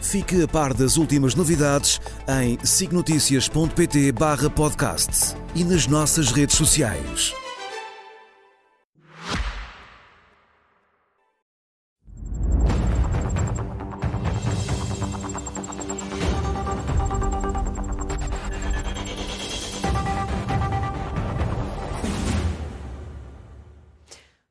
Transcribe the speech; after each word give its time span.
Fique 0.00 0.42
a 0.42 0.48
par 0.48 0.72
das 0.72 0.96
últimas 0.96 1.34
novidades 1.34 2.00
em 2.28 2.58
signoticias.pt 2.64 4.12
barra 4.12 4.48
podcast 4.48 5.36
e 5.54 5.64
nas 5.64 5.86
nossas 5.86 6.30
redes 6.30 6.56
sociais. 6.56 7.34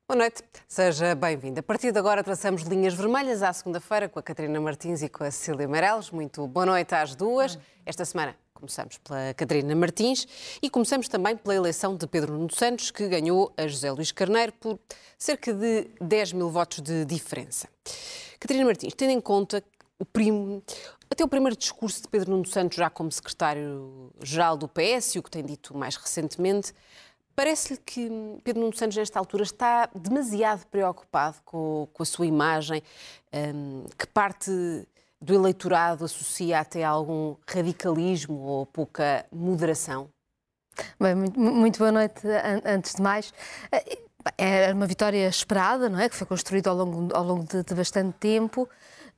Boa 0.08 0.16
noite, 0.16 0.42
seja 0.78 1.12
bem-vindo. 1.16 1.58
A 1.58 1.62
partir 1.62 1.90
de 1.90 1.98
agora 1.98 2.22
traçamos 2.22 2.62
linhas 2.62 2.94
vermelhas 2.94 3.42
à 3.42 3.52
segunda-feira 3.52 4.08
com 4.08 4.20
a 4.20 4.22
Catarina 4.22 4.60
Martins 4.60 5.02
e 5.02 5.08
com 5.08 5.24
a 5.24 5.30
Cecília 5.32 5.66
Meirelles. 5.66 6.12
Muito 6.12 6.46
boa 6.46 6.64
noite 6.64 6.94
às 6.94 7.16
duas. 7.16 7.58
Esta 7.84 8.04
semana 8.04 8.36
começamos 8.54 8.96
pela 8.98 9.34
Catarina 9.34 9.74
Martins 9.74 10.24
e 10.62 10.70
começamos 10.70 11.08
também 11.08 11.36
pela 11.36 11.56
eleição 11.56 11.96
de 11.96 12.06
Pedro 12.06 12.34
Nuno 12.34 12.54
Santos, 12.54 12.92
que 12.92 13.08
ganhou 13.08 13.52
a 13.56 13.66
José 13.66 13.90
Luís 13.90 14.12
Carneiro 14.12 14.52
por 14.52 14.78
cerca 15.18 15.52
de 15.52 15.90
10 16.00 16.34
mil 16.34 16.48
votos 16.48 16.80
de 16.80 17.04
diferença. 17.04 17.68
Catarina 18.38 18.64
Martins, 18.64 18.94
tendo 18.94 19.10
em 19.10 19.20
conta 19.20 19.64
o 19.98 20.04
primo, 20.04 20.62
até 21.10 21.24
o 21.24 21.28
primeiro 21.28 21.56
discurso 21.56 22.02
de 22.02 22.06
Pedro 22.06 22.30
Nuno 22.30 22.46
Santos 22.46 22.76
já 22.76 22.88
como 22.88 23.10
secretário-geral 23.10 24.56
do 24.56 24.68
PS 24.68 25.16
e 25.16 25.18
o 25.18 25.24
que 25.24 25.30
tem 25.30 25.44
dito 25.44 25.76
mais 25.76 25.96
recentemente, 25.96 26.72
Parece-lhe 27.38 27.78
que 27.86 28.10
Pedro 28.42 28.62
Nuno 28.62 28.76
Santos, 28.76 28.96
nesta 28.96 29.16
altura, 29.16 29.44
está 29.44 29.88
demasiado 29.94 30.66
preocupado 30.66 31.36
com, 31.44 31.86
com 31.92 32.02
a 32.02 32.06
sua 32.06 32.26
imagem, 32.26 32.82
um, 33.32 33.84
que 33.96 34.08
parte 34.08 34.50
do 35.20 35.34
eleitorado 35.34 36.04
associa 36.04 36.58
até 36.58 36.82
algum 36.82 37.36
radicalismo 37.46 38.40
ou 38.40 38.66
pouca 38.66 39.24
moderação? 39.30 40.10
Bem, 41.00 41.14
muito, 41.14 41.38
muito 41.38 41.78
boa 41.78 41.92
noite, 41.92 42.22
antes 42.64 42.96
de 42.96 43.02
mais. 43.02 43.32
É 44.36 44.72
uma 44.72 44.88
vitória 44.88 45.28
esperada, 45.28 45.88
não 45.88 46.00
é? 46.00 46.08
Que 46.08 46.16
foi 46.16 46.26
construída 46.26 46.70
ao 46.70 46.76
longo, 46.76 47.16
ao 47.16 47.22
longo 47.22 47.44
de, 47.44 47.62
de 47.62 47.72
bastante 47.72 48.16
tempo. 48.18 48.68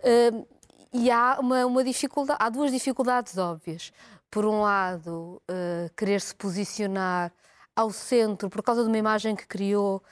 Uh, 0.00 0.46
e 0.92 1.10
há 1.10 1.38
uma, 1.40 1.64
uma, 1.64 1.82
dificuldade, 1.82 2.38
há 2.38 2.50
duas 2.50 2.70
dificuldades 2.70 3.38
óbvias. 3.38 3.94
Por 4.30 4.44
um 4.44 4.60
lado, 4.60 5.40
uh, 5.50 5.90
querer 5.96 6.20
se 6.20 6.34
posicionar 6.34 7.32
ao 7.80 7.90
centro 7.90 8.48
por 8.48 8.62
causa 8.62 8.82
de 8.82 8.88
uma 8.88 8.98
imagem 8.98 9.34
que 9.34 9.46
criou, 9.46 10.02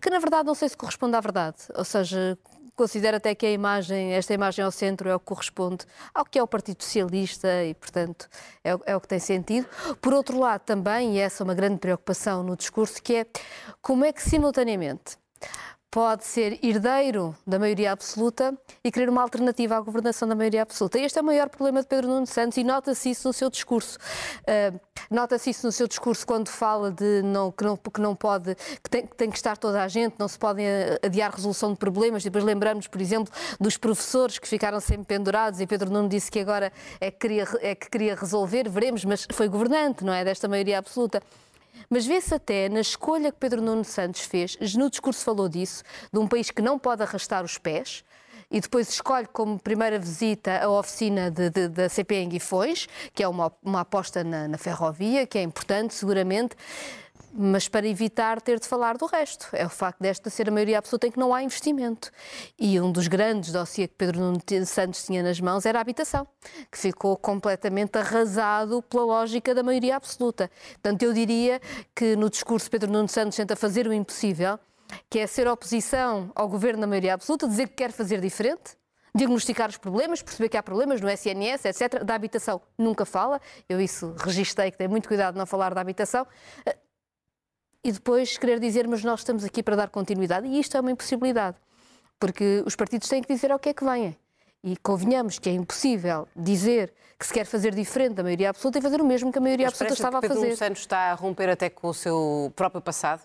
que 0.00 0.10
na 0.10 0.18
verdade 0.18 0.46
não 0.46 0.54
sei 0.54 0.68
se 0.68 0.76
corresponde 0.76 1.16
à 1.16 1.20
verdade. 1.20 1.56
Ou 1.74 1.84
seja, 1.84 2.38
considero 2.76 3.16
até 3.16 3.34
que 3.34 3.44
a 3.44 3.50
imagem, 3.50 4.12
esta 4.12 4.32
imagem 4.32 4.64
ao 4.64 4.70
centro 4.70 5.08
é 5.08 5.14
o 5.14 5.18
que 5.18 5.26
corresponde 5.26 5.84
ao 6.14 6.24
que 6.24 6.38
é 6.38 6.42
o 6.42 6.46
Partido 6.46 6.82
Socialista 6.82 7.48
e, 7.64 7.74
portanto, 7.74 8.28
é, 8.62 8.70
é, 8.86 8.96
o 8.96 9.00
que 9.00 9.08
tem 9.08 9.18
sentido. 9.18 9.66
Por 10.00 10.14
outro 10.14 10.38
lado, 10.38 10.62
também, 10.62 11.16
e 11.16 11.18
essa 11.18 11.42
é 11.42 11.44
uma 11.44 11.54
grande 11.54 11.78
preocupação 11.78 12.42
no 12.42 12.56
discurso, 12.56 13.02
que 13.02 13.14
é 13.14 13.26
como 13.82 14.04
é 14.04 14.12
que 14.12 14.22
simultaneamente 14.22 15.18
pode 15.90 16.24
ser 16.24 16.58
herdeiro 16.62 17.34
da 17.46 17.58
maioria 17.58 17.92
absoluta 17.92 18.56
e 18.84 18.92
querer 18.92 19.08
uma 19.08 19.22
alternativa 19.22 19.76
à 19.76 19.80
governação 19.80 20.28
da 20.28 20.34
maioria 20.34 20.62
absoluta. 20.62 20.98
Este 20.98 21.18
é 21.18 21.22
o 21.22 21.24
maior 21.24 21.48
problema 21.48 21.80
de 21.80 21.86
Pedro 21.86 22.08
Nuno 22.08 22.26
Santos 22.26 22.58
e 22.58 22.64
nota-se 22.64 23.10
isso 23.10 23.26
no 23.26 23.32
seu 23.32 23.48
discurso. 23.48 23.98
Uh, 24.42 24.78
nota-se 25.10 25.48
isso 25.48 25.66
no 25.66 25.72
seu 25.72 25.88
discurso 25.88 26.26
quando 26.26 26.48
fala 26.48 26.90
de 26.90 27.22
não, 27.22 27.50
que, 27.50 27.64
não, 27.64 27.76
que 27.76 28.00
não 28.00 28.14
pode, 28.14 28.54
que 28.54 28.90
tem, 28.90 29.06
que 29.06 29.16
tem, 29.16 29.30
que 29.30 29.36
estar 29.36 29.56
toda 29.56 29.82
a 29.82 29.88
gente, 29.88 30.16
não 30.18 30.28
se 30.28 30.38
podem 30.38 30.66
adiar 31.02 31.34
resolução 31.34 31.72
de 31.72 31.78
problemas. 31.78 32.22
Depois 32.22 32.44
lembramos, 32.44 32.86
por 32.86 33.00
exemplo, 33.00 33.32
dos 33.58 33.78
professores 33.78 34.38
que 34.38 34.46
ficaram 34.46 34.80
sempre 34.80 35.06
pendurados 35.06 35.58
e 35.58 35.66
Pedro 35.66 35.90
Nuno 35.90 36.08
disse 36.08 36.30
que 36.30 36.40
agora 36.40 36.70
é 37.00 37.10
que 37.10 37.18
queria, 37.18 37.48
é 37.62 37.74
que 37.74 37.88
queria 37.88 38.14
resolver, 38.14 38.68
veremos, 38.68 39.06
mas 39.06 39.26
foi 39.32 39.48
governante, 39.48 40.04
não 40.04 40.12
é? 40.12 40.22
Desta 40.22 40.46
maioria 40.48 40.78
absoluta. 40.78 41.22
Mas 41.88 42.06
vê-se 42.06 42.34
até 42.34 42.68
na 42.68 42.80
escolha 42.80 43.32
que 43.32 43.38
Pedro 43.38 43.62
Nuno 43.62 43.84
Santos 43.84 44.22
fez, 44.22 44.56
no 44.74 44.90
discurso 44.90 45.24
falou 45.24 45.48
disso, 45.48 45.82
de 46.12 46.18
um 46.18 46.26
país 46.26 46.50
que 46.50 46.62
não 46.62 46.78
pode 46.78 47.02
arrastar 47.02 47.44
os 47.44 47.58
pés, 47.58 48.04
e 48.50 48.60
depois 48.60 48.88
escolhe 48.88 49.26
como 49.26 49.58
primeira 49.58 49.98
visita 49.98 50.58
a 50.58 50.70
oficina 50.70 51.30
de, 51.30 51.50
de, 51.50 51.68
da 51.68 51.88
CP 51.88 52.14
em 52.14 52.28
Guifões, 52.28 52.88
que 53.12 53.22
é 53.22 53.28
uma, 53.28 53.52
uma 53.62 53.80
aposta 53.80 54.24
na, 54.24 54.48
na 54.48 54.56
ferrovia, 54.56 55.26
que 55.26 55.36
é 55.36 55.42
importante, 55.42 55.94
seguramente 55.94 56.56
mas 57.32 57.68
para 57.68 57.86
evitar 57.86 58.40
ter 58.40 58.58
de 58.58 58.66
falar 58.66 58.96
do 58.96 59.06
resto. 59.06 59.48
É 59.52 59.66
o 59.66 59.68
facto 59.68 60.00
desta 60.00 60.30
ser 60.30 60.48
a 60.48 60.52
maioria 60.52 60.78
absoluta 60.78 61.06
em 61.06 61.10
que 61.10 61.18
não 61.18 61.34
há 61.34 61.42
investimento. 61.42 62.10
E 62.58 62.80
um 62.80 62.90
dos 62.90 63.08
grandes 63.08 63.52
dossiês 63.52 63.88
que 63.88 63.94
Pedro 63.94 64.20
Nuno 64.20 64.40
Santos 64.66 65.04
tinha 65.04 65.22
nas 65.22 65.40
mãos 65.40 65.66
era 65.66 65.78
a 65.78 65.82
habitação, 65.82 66.26
que 66.70 66.78
ficou 66.78 67.16
completamente 67.16 67.98
arrasado 67.98 68.82
pela 68.82 69.04
lógica 69.04 69.54
da 69.54 69.62
maioria 69.62 69.96
absoluta. 69.96 70.50
Portanto, 70.72 71.02
eu 71.02 71.12
diria 71.12 71.60
que 71.94 72.16
no 72.16 72.30
discurso 72.30 72.70
Pedro 72.70 72.90
Nuno 72.90 73.08
Santos 73.08 73.36
tenta 73.36 73.56
fazer 73.56 73.86
o 73.86 73.92
impossível, 73.92 74.58
que 75.10 75.18
é 75.18 75.26
ser 75.26 75.46
oposição 75.48 76.30
ao 76.34 76.48
governo 76.48 76.80
da 76.80 76.86
maioria 76.86 77.14
absoluta, 77.14 77.46
dizer 77.46 77.68
que 77.68 77.74
quer 77.74 77.92
fazer 77.92 78.20
diferente, 78.20 78.76
diagnosticar 79.14 79.68
os 79.68 79.76
problemas, 79.76 80.22
perceber 80.22 80.48
que 80.48 80.56
há 80.56 80.62
problemas 80.62 81.00
no 81.00 81.08
SNS, 81.10 81.64
etc. 81.66 82.04
Da 82.04 82.14
habitação 82.14 82.60
nunca 82.76 83.04
fala, 83.04 83.40
eu 83.68 83.80
isso 83.80 84.14
registrei 84.18 84.70
que 84.70 84.78
tem 84.78 84.88
muito 84.88 85.08
cuidado 85.08 85.36
não 85.36 85.46
falar 85.46 85.74
da 85.74 85.80
habitação 85.80 86.26
e 87.82 87.92
depois 87.92 88.36
querer 88.36 88.58
dizer, 88.58 88.86
mas 88.86 89.04
nós 89.04 89.20
estamos 89.20 89.44
aqui 89.44 89.62
para 89.62 89.76
dar 89.76 89.88
continuidade. 89.88 90.46
E 90.46 90.58
isto 90.58 90.76
é 90.76 90.80
uma 90.80 90.90
impossibilidade, 90.90 91.56
porque 92.18 92.62
os 92.66 92.74
partidos 92.74 93.08
têm 93.08 93.22
que 93.22 93.32
dizer 93.32 93.52
ao 93.52 93.58
que 93.58 93.68
é 93.68 93.74
que 93.74 93.84
vêm. 93.84 94.16
E 94.62 94.76
convenhamos 94.78 95.38
que 95.38 95.48
é 95.48 95.52
impossível 95.52 96.26
dizer 96.34 96.92
que 97.18 97.26
se 97.26 97.32
quer 97.32 97.44
fazer 97.44 97.74
diferente 97.74 98.14
da 98.14 98.22
maioria 98.22 98.50
absoluta 98.50 98.78
e 98.78 98.82
fazer 98.82 99.00
o 99.00 99.04
mesmo 99.04 99.32
que 99.32 99.38
a 99.38 99.40
maioria 99.40 99.66
mas 99.66 99.74
absoluta 99.74 99.94
estava 99.94 100.20
que 100.20 100.26
a 100.26 100.28
fazer. 100.28 100.40
Pedro 100.42 100.56
Santos 100.56 100.80
está 100.80 101.12
a 101.12 101.14
romper 101.14 101.48
até 101.48 101.70
com 101.70 101.88
o 101.88 101.94
seu 101.94 102.52
próprio 102.54 102.80
passado? 102.80 103.22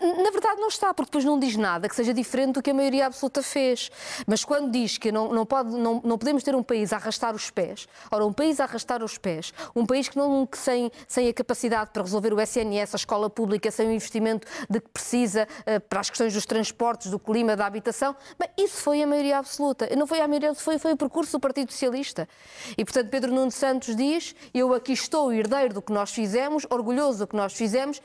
Na 0.00 0.30
verdade 0.30 0.60
não 0.60 0.68
está, 0.68 0.94
porque 0.94 1.10
depois 1.10 1.24
não 1.24 1.38
diz 1.38 1.56
nada 1.56 1.88
que 1.88 1.94
seja 1.94 2.14
diferente 2.14 2.54
do 2.54 2.62
que 2.62 2.70
a 2.70 2.74
maioria 2.74 3.06
absoluta 3.06 3.42
fez. 3.42 3.90
Mas 4.26 4.44
quando 4.44 4.70
diz 4.70 4.98
que 4.98 5.10
não, 5.10 5.32
não, 5.32 5.44
pode, 5.44 5.70
não, 5.70 6.00
não 6.04 6.18
podemos 6.18 6.42
ter 6.42 6.54
um 6.54 6.62
país 6.62 6.92
a 6.92 6.96
arrastar 6.96 7.34
os 7.34 7.50
pés, 7.50 7.88
ora, 8.10 8.24
um 8.24 8.32
país 8.32 8.60
a 8.60 8.64
arrastar 8.64 9.02
os 9.02 9.18
pés, 9.18 9.52
um 9.74 9.84
país 9.84 10.08
que, 10.08 10.16
não, 10.16 10.46
que 10.46 10.58
sem, 10.58 10.90
sem 11.06 11.28
a 11.28 11.34
capacidade 11.34 11.90
para 11.92 12.02
resolver 12.02 12.32
o 12.32 12.40
SNS, 12.40 12.94
a 12.94 12.96
escola 12.96 13.28
pública, 13.28 13.70
sem 13.70 13.88
o 13.88 13.92
investimento 13.92 14.46
de 14.68 14.80
que 14.80 14.88
precisa 14.88 15.46
uh, 15.60 15.80
para 15.80 16.00
as 16.00 16.10
questões 16.10 16.32
dos 16.32 16.46
transportes, 16.46 17.10
do 17.10 17.18
clima, 17.18 17.56
da 17.56 17.66
habitação, 17.66 18.14
bem, 18.38 18.48
isso 18.56 18.76
foi 18.76 19.02
a 19.02 19.06
maioria 19.06 19.38
absoluta. 19.38 19.88
Não 19.96 20.06
foi 20.06 20.20
a 20.20 20.28
maioria, 20.28 20.54
foi, 20.54 20.78
foi 20.78 20.92
o 20.92 20.96
percurso 20.96 21.32
do 21.32 21.40
Partido 21.40 21.72
Socialista. 21.72 22.28
E, 22.76 22.84
portanto, 22.84 23.08
Pedro 23.10 23.32
Nuno 23.32 23.50
Santos 23.50 23.96
diz, 23.96 24.34
eu 24.54 24.72
aqui 24.74 24.92
estou 24.92 25.32
herdeiro 25.32 25.74
do 25.74 25.82
que 25.82 25.92
nós 25.92 26.12
fizemos, 26.12 26.66
orgulhoso 26.70 27.20
do 27.20 27.26
que 27.26 27.36
nós 27.36 27.52
fizemos, 27.52 28.00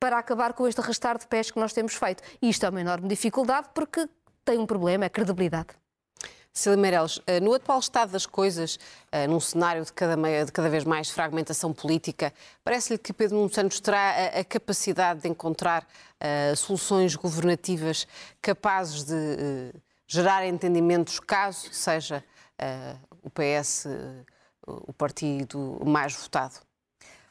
para 0.00 0.18
acabar 0.18 0.54
com 0.54 0.66
este 0.66 0.80
arrastar 0.80 1.18
de 1.18 1.26
pés 1.26 1.50
que 1.50 1.60
nós 1.60 1.74
temos 1.74 1.94
feito. 1.94 2.22
E 2.40 2.48
isto 2.48 2.64
é 2.64 2.70
uma 2.70 2.80
enorme 2.80 3.06
dificuldade 3.06 3.68
porque 3.74 4.08
tem 4.44 4.58
um 4.58 4.66
problema, 4.66 5.04
é 5.04 5.06
a 5.06 5.10
credibilidade. 5.10 5.68
Cília 6.52 6.76
Meirelles, 6.76 7.20
eh, 7.28 7.38
no 7.38 7.54
atual 7.54 7.78
estado 7.78 8.10
das 8.10 8.26
coisas, 8.26 8.78
eh, 9.12 9.26
num 9.28 9.38
cenário 9.38 9.84
de 9.84 9.92
cada, 9.92 10.16
de 10.16 10.50
cada 10.50 10.68
vez 10.68 10.84
mais 10.84 11.08
fragmentação 11.08 11.72
política, 11.72 12.32
parece-lhe 12.64 12.98
que 12.98 13.12
Pedro 13.12 13.36
Nuno 13.36 13.52
Santos 13.52 13.78
terá 13.78 14.10
a, 14.10 14.40
a 14.40 14.44
capacidade 14.44 15.20
de 15.20 15.28
encontrar 15.28 15.84
uh, 15.84 16.56
soluções 16.56 17.14
governativas 17.14 18.06
capazes 18.42 19.04
de 19.04 19.14
uh, 19.14 19.80
gerar 20.08 20.44
entendimentos, 20.44 21.20
caso 21.20 21.72
seja 21.72 22.24
uh, 22.60 22.98
o 23.22 23.30
PS 23.30 23.86
o 24.66 24.92
partido 24.92 25.80
mais 25.84 26.14
votado? 26.14 26.60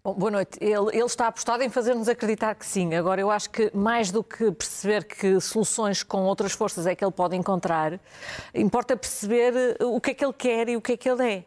Bom, 0.02 0.14
boa 0.14 0.32
noite. 0.32 0.58
Ele, 0.62 0.92
ele, 0.94 1.04
está 1.04 1.28
apostado 1.28 1.62
em 1.62 1.70
fazer-nos 1.70 2.08
acreditar 2.08 2.56
que 2.56 2.66
sim. 2.66 2.96
Agora, 2.96 3.20
eu 3.20 3.30
acho 3.30 3.50
que 3.50 3.70
mais 3.76 4.12
do 4.12 4.24
que 4.24 4.50
perceber 4.50 5.04
que 5.04 5.42
soluções 5.42 6.04
com 6.04 6.24
outras 6.24 6.54
forças 6.54 6.88
é 6.88 6.96
que 6.96 7.04
ele 7.04 7.12
pode 7.12 7.36
encontrar, 7.36 8.00
importa 8.56 8.96
perceber 8.96 9.78
eh, 9.78 9.84
o 9.84 10.00
que 10.00 10.12
é 10.12 10.14
que 10.14 10.24
ele 10.24 10.32
quer 10.32 10.70
e 10.70 10.78
o 10.78 10.82
que 10.82 10.94
é 10.94 10.98
que 10.98 11.10
ele 11.10 11.30
é. 11.30 11.44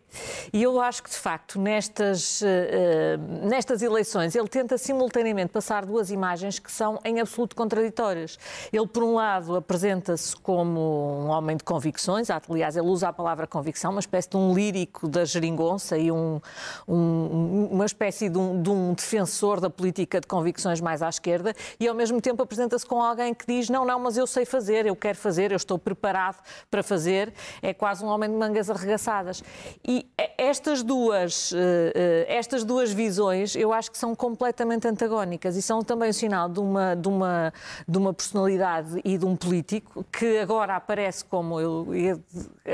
E 0.53 0.63
eu 0.63 0.79
acho 0.83 1.03
que, 1.03 1.09
de 1.09 1.17
facto, 1.17 1.59
nestas, 1.59 2.43
uh, 2.43 3.47
nestas 3.49 3.81
eleições, 3.81 4.35
ele 4.35 4.49
tenta 4.49 4.77
simultaneamente 4.77 5.51
passar 5.51 5.87
duas 5.87 6.11
imagens 6.11 6.59
que 6.59 6.71
são 6.71 7.01
em 7.07 7.21
absoluto 7.21 7.57
contraditórias. 7.57 8.39
Ele, 8.71 8.87
por 8.87 9.03
um 9.03 9.15
lado, 9.15 9.57
apresenta-se 9.57 10.37
como 10.37 10.79
um 11.25 11.29
homem 11.29 11.57
de 11.57 11.65
convicções, 11.65 12.29
aliás, 12.29 12.77
ele 12.77 12.87
usa 12.87 13.09
a 13.09 13.13
palavra 13.15 13.47
convicção, 13.47 13.93
uma 13.93 14.01
espécie 14.01 14.29
de 14.29 14.37
um 14.37 14.53
lírico 14.53 15.09
da 15.09 15.25
geringonça 15.25 15.97
e 15.97 16.13
um, 16.13 16.39
um, 16.87 17.69
uma 17.73 17.87
espécie 17.87 18.29
de 18.29 18.37
um, 18.37 18.42
de 18.63 18.71
um, 18.71 18.95
defensor 18.95 19.61
da 19.61 19.71
política 19.71 20.21
de 20.21 20.27
convicções 20.27 20.81
mais 20.81 21.03
à 21.03 21.09
esquerda 21.09 21.55
e 21.79 21.89
ao 21.89 21.95
mesmo 21.95 22.21
tempo 22.21 22.43
apresenta-se 22.43 22.87
com 22.87 23.01
alguém 23.01 23.35
que 23.35 23.47
diz 23.47 23.69
não, 23.69 23.85
não, 23.85 23.99
mas 23.99 24.17
eu 24.17 24.27
sei 24.27 24.45
fazer, 24.45 24.87
eu 24.87 24.97
quero 24.97 25.19
fazer, 25.19 25.53
eu 25.53 25.57
estou 25.57 25.79
preparado 25.79 26.43
para 26.71 26.83
fazer. 26.83 27.33
É 27.61 27.73
quase 27.73 28.05
um 28.05 28.09
homem 28.09 28.31
de 28.31 28.37
mangas 28.37 28.71
arregaçadas. 28.71 29.43
E 29.87 30.07
estas 30.37 30.83
duas, 30.83 31.53
estas 32.27 32.65
duas 32.65 32.93
visões 32.93 33.55
eu 33.55 33.73
acho 33.73 33.91
que 33.91 33.99
são 33.99 34.15
completamente 34.15 34.87
antagónicas 34.87 35.57
e 35.57 35.63
são 35.63 35.83
também 35.83 36.11
um 36.11 36.13
sinal 36.13 36.49
de 36.49 36.61
uma, 36.61 36.95
de 36.95 37.09
uma, 37.09 37.53
de 37.87 37.99
uma 37.99 38.13
personalidade 38.13 39.01
e 39.05 39.17
de 39.17 39.25
um 39.25 39.37
político 39.37 40.05
que 40.13 40.39
agora 40.39 40.77
aparece 40.77 41.25
como 41.25 41.61
o 41.61 41.87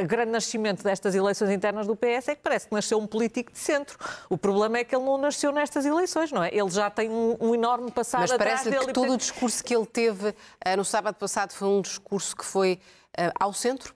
grande 0.06 0.30
nascimento 0.30 0.82
destas 0.82 1.14
eleições 1.14 1.50
internas 1.50 1.86
do 1.86 1.96
PS 1.96 2.28
é 2.28 2.34
que 2.34 2.42
parece 2.42 2.68
que 2.68 2.74
nasceu 2.74 2.98
um 2.98 3.06
político 3.06 3.52
de 3.52 3.58
centro. 3.58 3.98
O 4.28 4.36
problema 4.36 4.78
é 4.78 4.84
que 4.84 4.94
ele 4.94 5.04
não 5.04 5.18
nasceu 5.18 5.52
nestas 5.58 5.84
eleições, 5.84 6.32
não 6.32 6.42
é? 6.42 6.48
Ele 6.54 6.70
já 6.70 6.88
tem 6.88 7.10
um, 7.10 7.36
um 7.40 7.54
enorme 7.54 7.90
passado 7.90 8.20
Mas 8.20 8.32
parece 8.32 8.70
dele. 8.70 8.86
que 8.86 8.92
todo 8.92 9.12
o 9.12 9.16
discurso 9.16 9.62
que 9.62 9.74
ele 9.74 9.86
teve 9.86 10.28
uh, 10.28 10.34
no 10.76 10.84
sábado 10.84 11.16
passado 11.16 11.52
foi 11.52 11.68
um 11.68 11.82
discurso 11.82 12.36
que 12.36 12.44
foi 12.44 12.80
uh, 13.18 13.32
ao 13.38 13.52
centro? 13.52 13.94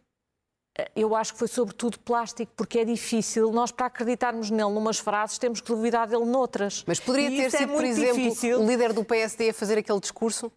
Eu 0.96 1.14
acho 1.14 1.34
que 1.34 1.38
foi 1.38 1.48
sobretudo 1.48 1.98
plástico, 1.98 2.50
porque 2.56 2.78
é 2.78 2.84
difícil. 2.84 3.52
Nós, 3.52 3.70
para 3.70 3.86
acreditarmos 3.86 4.50
nele 4.50 4.70
numas 4.70 4.98
frases, 4.98 5.36
temos 5.36 5.60
que 5.60 5.68
duvidar 5.68 6.08
dele 6.08 6.24
noutras. 6.24 6.82
Mas 6.86 6.98
poderia 6.98 7.30
e 7.30 7.36
ter 7.36 7.50
sido, 7.50 7.72
é 7.72 7.76
por 7.76 7.84
exemplo, 7.84 8.16
difícil. 8.16 8.58
o 8.58 8.66
líder 8.66 8.94
do 8.94 9.04
PSD 9.04 9.50
a 9.50 9.54
fazer 9.54 9.76
aquele 9.76 10.00
discurso? 10.00 10.50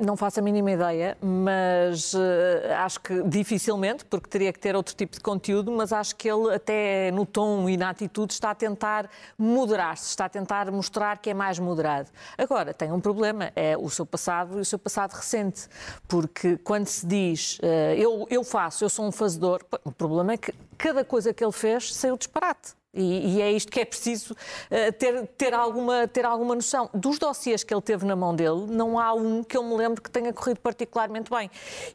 Não 0.00 0.16
faço 0.16 0.38
a 0.38 0.42
mínima 0.42 0.70
ideia, 0.70 1.16
mas 1.20 2.14
uh, 2.14 2.18
acho 2.78 3.00
que 3.00 3.22
dificilmente, 3.24 4.04
porque 4.04 4.28
teria 4.28 4.52
que 4.52 4.58
ter 4.58 4.76
outro 4.76 4.94
tipo 4.94 5.14
de 5.14 5.20
conteúdo, 5.20 5.72
mas 5.72 5.92
acho 5.92 6.14
que 6.14 6.30
ele 6.30 6.54
até 6.54 7.10
no 7.10 7.26
tom 7.26 7.68
e 7.68 7.76
na 7.76 7.90
atitude 7.90 8.32
está 8.32 8.50
a 8.50 8.54
tentar 8.54 9.10
moderar-se, 9.36 10.08
está 10.08 10.26
a 10.26 10.28
tentar 10.28 10.70
mostrar 10.70 11.18
que 11.18 11.30
é 11.30 11.34
mais 11.34 11.58
moderado. 11.58 12.08
Agora, 12.38 12.72
tem 12.72 12.92
um 12.92 13.00
problema, 13.00 13.50
é 13.56 13.76
o 13.76 13.90
seu 13.90 14.06
passado 14.06 14.58
e 14.58 14.60
o 14.60 14.64
seu 14.64 14.78
passado 14.78 15.12
recente, 15.12 15.68
porque 16.06 16.56
quando 16.58 16.86
se 16.86 17.06
diz 17.06 17.58
uh, 17.58 17.66
eu, 17.96 18.26
eu 18.30 18.44
faço, 18.44 18.84
eu 18.84 18.88
sou 18.88 19.06
um 19.06 19.12
fazedor, 19.12 19.64
o 19.84 19.90
problema 19.90 20.32
é 20.32 20.36
que 20.36 20.52
cada 20.78 21.04
coisa 21.04 21.34
que 21.34 21.44
ele 21.44 21.52
fez 21.52 21.92
saiu 21.94 22.16
disparate. 22.16 22.79
E, 22.92 23.36
e, 23.36 23.40
é 23.40 23.52
isto 23.52 23.70
que 23.70 23.78
é 23.78 23.84
preciso 23.84 24.34
uh, 24.34 24.92
ter, 24.98 25.24
ter, 25.38 25.54
alguma, 25.54 26.08
ter 26.08 26.24
alguma 26.24 26.56
noção. 26.56 26.90
Dos 26.92 27.20
dossiês 27.20 27.62
que 27.62 27.72
ele 27.72 27.80
teve 27.80 28.04
na 28.04 28.16
mão 28.16 28.34
dele, 28.34 28.66
não 28.68 28.98
há 28.98 29.12
um 29.14 29.44
que 29.44 29.56
eu 29.56 29.62
me 29.62 29.76
lembro 29.76 30.02
que 30.02 30.10
tenha 30.10 30.32
corrido 30.32 30.58
particularmente 30.58 31.30
bem. 31.30 31.48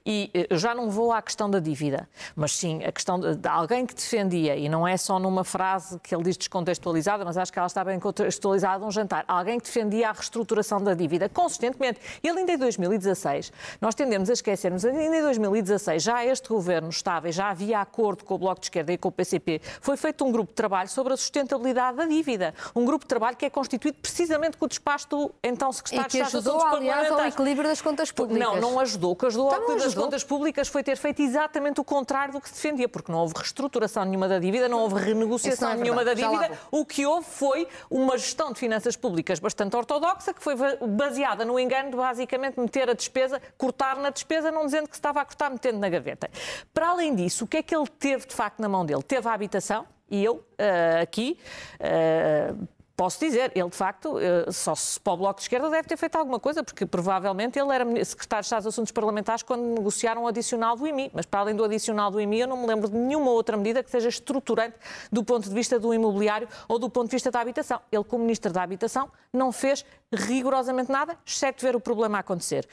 E 0.05 0.31
uh, 0.49 0.57
já 0.57 0.73
não 0.73 0.89
vou 0.89 1.11
à 1.11 1.21
questão 1.21 1.49
da 1.49 1.59
dívida, 1.59 2.07
mas 2.33 2.53
sim 2.53 2.81
a 2.81 2.93
questão 2.93 3.19
de, 3.19 3.35
de, 3.35 3.47
alguém 3.47 3.85
que 3.85 3.93
defendia, 3.93 4.55
e 4.55 4.69
não 4.69 4.87
é 4.87 4.95
só 4.95 5.19
numa 5.19 5.43
frase 5.43 5.99
que 5.99 6.15
ele 6.15 6.23
diz 6.23 6.37
descontextualizada, 6.37 7.25
mas 7.25 7.37
acho 7.37 7.51
que 7.51 7.59
ela 7.59 7.67
está 7.67 7.83
bem 7.83 7.99
contextualizada, 7.99 8.85
um 8.85 8.91
jantar, 8.91 9.25
alguém 9.27 9.59
que 9.59 9.65
defendia 9.65 10.09
a 10.09 10.13
reestruturação 10.13 10.81
da 10.81 10.93
dívida 10.93 11.27
consistentemente. 11.27 11.99
Ele 12.23 12.39
ainda 12.39 12.53
em 12.53 12.57
2016, 12.57 13.51
nós 13.81 13.95
tendemos 13.95 14.29
a 14.29 14.33
esquecermos, 14.33 14.85
ainda 14.85 15.17
em 15.17 15.21
2016 15.21 16.01
já 16.01 16.25
este 16.25 16.47
governo 16.47 16.87
estava 16.87 17.27
e 17.27 17.33
já 17.33 17.49
havia 17.49 17.81
acordo 17.81 18.23
com 18.23 18.35
o 18.35 18.37
Bloco 18.37 18.61
de 18.61 18.67
Esquerda 18.67 18.93
e 18.93 18.97
com 18.97 19.09
o 19.09 19.11
PCP, 19.11 19.59
foi 19.81 19.97
feito 19.97 20.23
um 20.23 20.31
grupo 20.31 20.51
de 20.51 20.55
trabalho 20.55 20.84
trabalho 20.85 20.89
sobre 20.89 21.13
a 21.13 21.17
sustentabilidade 21.17 21.97
da 21.97 22.05
dívida. 22.05 22.53
Um 22.75 22.85
grupo 22.85 23.05
de 23.05 23.09
trabalho 23.09 23.35
que 23.35 23.45
é 23.45 23.49
constituído 23.49 23.97
precisamente 24.01 24.57
com 24.57 24.65
o 24.65 24.67
despacho 24.67 25.07
do 25.09 25.31
então 25.43 25.71
secretário 25.71 26.09
de 26.09 26.17
Estado 26.17 26.37
ajudou, 26.37 26.65
aliás, 26.65 27.11
ao 27.11 27.25
equilíbrio 27.25 27.67
das 27.67 27.81
contas 27.81 28.11
públicas. 28.11 28.47
Não, 28.47 28.59
não 28.59 28.79
ajudou. 28.79 29.11
O 29.11 29.15
que 29.15 29.25
ajudou 29.25 29.47
então, 29.47 29.57
ao 29.57 29.63
equilíbrio 29.63 29.85
das 29.85 30.03
contas 30.03 30.23
públicas 30.23 30.67
foi 30.67 30.83
ter 30.83 30.97
feito 30.97 31.21
exatamente 31.21 31.81
o 31.81 31.83
contrário 31.83 32.33
do 32.33 32.41
que 32.41 32.49
se 32.49 32.55
defendia, 32.55 32.87
porque 32.87 33.11
não 33.11 33.19
houve 33.19 33.33
reestruturação 33.35 34.05
nenhuma 34.05 34.27
da 34.27 34.39
dívida, 34.39 34.69
não 34.69 34.79
houve 34.79 34.99
renegociação 34.99 35.69
não 35.69 35.75
é 35.75 35.81
nenhuma 35.81 36.05
da 36.05 36.13
dívida. 36.13 36.51
O 36.71 36.85
que 36.85 37.05
houve 37.05 37.27
foi 37.27 37.67
uma 37.89 38.17
gestão 38.17 38.51
de 38.51 38.59
finanças 38.59 38.95
públicas 38.95 39.39
bastante 39.39 39.75
ortodoxa, 39.75 40.33
que 40.33 40.43
foi 40.43 40.55
baseada 40.87 41.43
no 41.45 41.59
engano 41.59 41.91
de 41.91 41.97
basicamente 41.97 42.59
meter 42.59 42.89
a 42.89 42.93
despesa, 42.93 43.41
cortar 43.57 43.97
na 43.97 44.09
despesa, 44.09 44.51
não 44.51 44.65
dizendo 44.65 44.87
que 44.87 44.95
se 44.95 44.99
estava 44.99 45.21
a 45.21 45.25
cortar, 45.25 45.49
metendo 45.49 45.79
na 45.79 45.89
gaveta. 45.89 46.29
Para 46.73 46.89
além 46.89 47.15
disso, 47.15 47.45
o 47.45 47.47
que 47.47 47.57
é 47.57 47.63
que 47.63 47.75
ele 47.75 47.87
teve 47.87 48.27
de 48.27 48.35
facto 48.35 48.59
na 48.59 48.69
mão 48.69 48.85
dele? 48.85 49.03
Teve 49.03 49.27
a 49.27 49.33
habitação, 49.33 49.85
e 50.09 50.23
eu, 50.23 50.35
uh, 50.35 51.01
aqui, 51.01 51.37
uh, 51.79 52.67
posso 52.95 53.19
dizer, 53.19 53.51
ele 53.55 53.69
de 53.69 53.75
facto, 53.75 54.17
uh, 54.17 54.51
só 54.51 54.73
se 54.75 54.99
para 54.99 55.13
o 55.13 55.17
Bloco 55.17 55.35
de 55.35 55.43
Esquerda 55.43 55.69
deve 55.69 55.87
ter 55.87 55.97
feito 55.97 56.15
alguma 56.15 56.39
coisa, 56.39 56.63
porque 56.63 56.85
provavelmente 56.85 57.59
ele 57.59 57.73
era 57.73 57.85
secretário 58.05 58.41
de 58.41 58.45
Estado 58.45 58.63
dos 58.63 58.73
Assuntos 58.73 58.91
Parlamentares 58.91 59.43
quando 59.43 59.61
negociaram 59.61 60.23
o 60.23 60.27
adicional 60.27 60.75
do 60.75 60.87
IMI. 60.87 61.11
Mas 61.13 61.25
para 61.25 61.41
além 61.41 61.55
do 61.55 61.63
adicional 61.63 62.09
do 62.09 62.21
IMI, 62.21 62.41
eu 62.41 62.47
não 62.47 62.57
me 62.57 62.67
lembro 62.67 62.89
de 62.89 62.95
nenhuma 62.95 63.31
outra 63.31 63.57
medida 63.57 63.83
que 63.83 63.89
seja 63.89 64.09
estruturante 64.09 64.75
do 65.11 65.23
ponto 65.23 65.47
de 65.49 65.53
vista 65.53 65.79
do 65.79 65.93
imobiliário 65.93 66.47
ou 66.67 66.79
do 66.79 66.89
ponto 66.89 67.09
de 67.09 67.15
vista 67.15 67.31
da 67.31 67.41
habitação. 67.41 67.81
Ele, 67.91 68.03
como 68.03 68.23
Ministro 68.23 68.53
da 68.53 68.63
Habitação, 68.63 69.11
não 69.33 69.51
fez 69.51 69.85
rigorosamente 70.13 70.91
nada, 70.91 71.17
exceto 71.25 71.65
ver 71.65 71.75
o 71.75 71.79
problema 71.79 72.19
acontecer. 72.19 72.67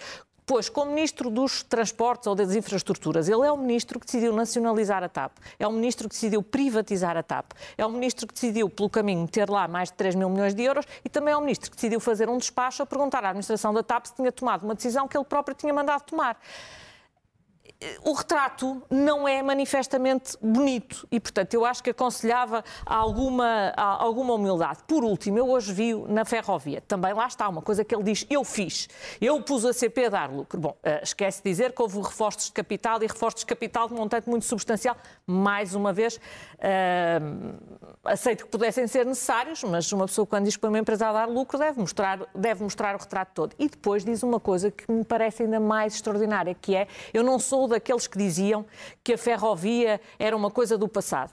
Pois, 0.45 0.69
como 0.69 0.91
Ministro 0.91 1.31
dos 1.31 1.63
Transportes 1.63 2.27
ou 2.27 2.35
das 2.35 2.55
Infraestruturas, 2.55 3.29
ele 3.29 3.47
é 3.47 3.53
o 3.53 3.57
Ministro 3.57 4.01
que 4.01 4.07
decidiu 4.07 4.33
nacionalizar 4.33 5.03
a 5.05 5.09
TAP, 5.09 5.33
é 5.57 5.67
o 5.67 5.73
Ministro 5.73 6.09
que 6.09 6.15
decidiu 6.15 6.43
privatizar 6.43 7.17
a 7.17 7.23
TAP, 7.23 7.53
é 7.79 7.87
o 7.87 7.91
Ministro 7.91 8.27
que 8.27 8.35
decidiu, 8.35 8.69
pelo 8.69 8.91
caminho, 8.91 9.29
ter 9.29 9.49
lá 9.49 9.69
mais 9.69 9.89
de 9.91 9.95
3 9.95 10.17
mil 10.17 10.29
milhões 10.29 10.53
de 10.53 10.63
euros 10.63 10.85
e 11.05 11.09
também 11.09 11.33
é 11.33 11.37
o 11.37 11.41
Ministro 11.41 11.71
que 11.71 11.77
decidiu 11.77 12.01
fazer 12.01 12.29
um 12.29 12.39
despacho 12.39 12.83
a 12.83 12.87
perguntar 12.87 13.25
à 13.25 13.29
Administração 13.29 13.73
da 13.73 13.85
TAP 13.85 14.07
se 14.07 14.15
tinha 14.17 14.33
tomado 14.33 14.65
uma 14.65 14.75
decisão 14.75 15.07
que 15.07 15.17
ele 15.17 15.25
próprio 15.25 15.55
tinha 15.55 15.73
mandado 15.73 16.03
tomar 16.03 16.37
o 18.03 18.13
retrato 18.13 18.83
não 18.91 19.27
é 19.27 19.43
manifestamente 19.43 20.37
bonito 20.41 21.07
e, 21.11 21.19
portanto, 21.19 21.55
eu 21.55 21.65
acho 21.65 21.83
que 21.83 21.91
aconselhava 21.91 22.65
alguma, 22.85 23.73
alguma 23.77 24.35
humildade. 24.35 24.81
Por 24.87 25.05
último, 25.05 25.39
eu 25.39 25.49
hoje 25.49 25.73
vi 25.73 25.95
na 25.95 26.25
ferrovia, 26.25 26.81
também 26.81 27.13
lá 27.13 27.27
está, 27.27 27.49
uma 27.49 27.63
coisa 27.63 27.85
que 27.85 27.95
ele 27.95 28.05
diz, 28.05 28.27
eu 28.31 28.45
fiz, 28.45 28.89
eu 29.21 29.41
pus 29.43 29.65
a 29.65 29.73
CP 29.73 30.07
a 30.07 30.09
dar 30.09 30.31
lucro. 30.31 30.61
Bom, 30.61 30.71
uh, 30.71 31.03
esquece 31.03 31.43
de 31.43 31.51
dizer 31.51 31.73
que 31.73 31.83
houve 31.83 31.99
reforços 31.99 32.47
de 32.47 32.53
capital 32.53 33.03
e 33.03 33.07
reforços 33.07 33.41
de 33.41 33.47
capital 33.47 33.89
de 33.89 33.95
montante 33.95 34.29
muito 34.29 34.45
substancial. 34.45 34.97
Mais 35.27 35.75
uma 35.75 35.93
vez, 35.93 36.17
uh, 36.17 36.21
aceito 38.05 38.45
que 38.45 38.51
pudessem 38.51 38.87
ser 38.87 39.07
necessários, 39.07 39.63
mas 39.65 39.91
uma 39.93 40.07
pessoa 40.07 40.27
quando 40.27 40.45
diz 40.45 40.57
para 40.57 40.69
uma 40.69 40.79
empresa 40.79 41.09
a 41.09 41.13
dar 41.13 41.29
lucro 41.29 41.59
deve 41.59 41.81
mostrar, 41.81 42.21
deve 42.35 42.63
mostrar 42.63 42.95
o 42.95 42.99
retrato 42.99 43.33
todo. 43.35 43.55
E 43.59 43.69
depois 43.69 44.05
diz 44.05 44.23
uma 44.23 44.41
coisa 44.41 44.71
que 44.71 44.91
me 44.91 45.05
parece 45.05 45.45
ainda 45.45 45.61
mais 45.61 45.95
extraordinária, 45.95 46.55
que 46.55 46.75
é, 46.75 46.87
eu 47.13 47.23
não 47.23 47.39
sou 47.39 47.72
daqueles 47.73 48.07
que 48.07 48.17
diziam 48.17 48.65
que 49.03 49.15
a 49.15 49.19
ferrovia 49.19 50.01
era 50.19 50.37
uma 50.37 50.51
coisa 50.51 50.79
do 50.79 50.87
passado. 50.87 51.33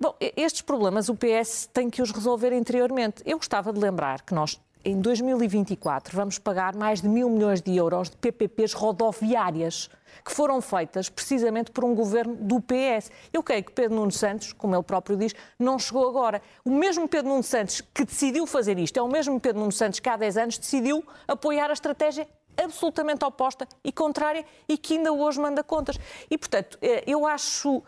Bom, 0.00 0.14
estes 0.36 0.62
problemas 0.62 1.08
o 1.08 1.14
PS 1.14 1.68
tem 1.72 1.90
que 1.90 2.00
os 2.00 2.12
resolver 2.12 2.52
interiormente. 2.52 3.22
Eu 3.26 3.36
gostava 3.36 3.72
de 3.72 3.80
lembrar 3.80 4.22
que 4.22 4.32
nós, 4.32 4.60
em 4.84 5.00
2024, 5.00 6.16
vamos 6.16 6.38
pagar 6.38 6.76
mais 6.76 7.00
de 7.00 7.08
mil 7.08 7.28
milhões 7.28 7.60
de 7.60 7.74
euros 7.76 8.08
de 8.08 8.16
PPPs 8.16 8.74
rodoviárias 8.74 9.90
que 10.24 10.32
foram 10.32 10.60
feitas 10.60 11.08
precisamente 11.08 11.72
por 11.72 11.84
um 11.84 11.94
governo 11.94 12.36
do 12.36 12.60
PS. 12.60 13.10
Eu 13.32 13.42
creio 13.42 13.64
que 13.64 13.72
Pedro 13.72 13.96
Nuno 13.96 14.12
Santos, 14.12 14.52
como 14.52 14.74
ele 14.76 14.82
próprio 14.84 15.16
diz, 15.16 15.34
não 15.58 15.78
chegou 15.78 16.08
agora. 16.08 16.40
O 16.64 16.70
mesmo 16.70 17.08
Pedro 17.08 17.30
Nuno 17.30 17.42
Santos 17.42 17.80
que 17.80 18.04
decidiu 18.04 18.46
fazer 18.46 18.78
isto 18.78 18.98
é 18.98 19.02
o 19.02 19.08
mesmo 19.08 19.40
Pedro 19.40 19.60
Nuno 19.60 19.72
Santos 19.72 19.98
que 19.98 20.08
há 20.08 20.16
10 20.16 20.36
anos 20.36 20.58
decidiu 20.58 21.04
apoiar 21.26 21.70
a 21.70 21.72
estratégia 21.72 22.28
absolutamente 22.62 23.24
oposta 23.24 23.66
e 23.84 23.92
contrária 23.92 24.44
e 24.68 24.76
que 24.76 24.94
ainda 24.94 25.12
hoje 25.12 25.40
manda 25.40 25.62
contas. 25.62 25.98
E, 26.30 26.36
portanto, 26.36 26.78
eh, 26.82 27.04
eu 27.06 27.26
acho 27.26 27.82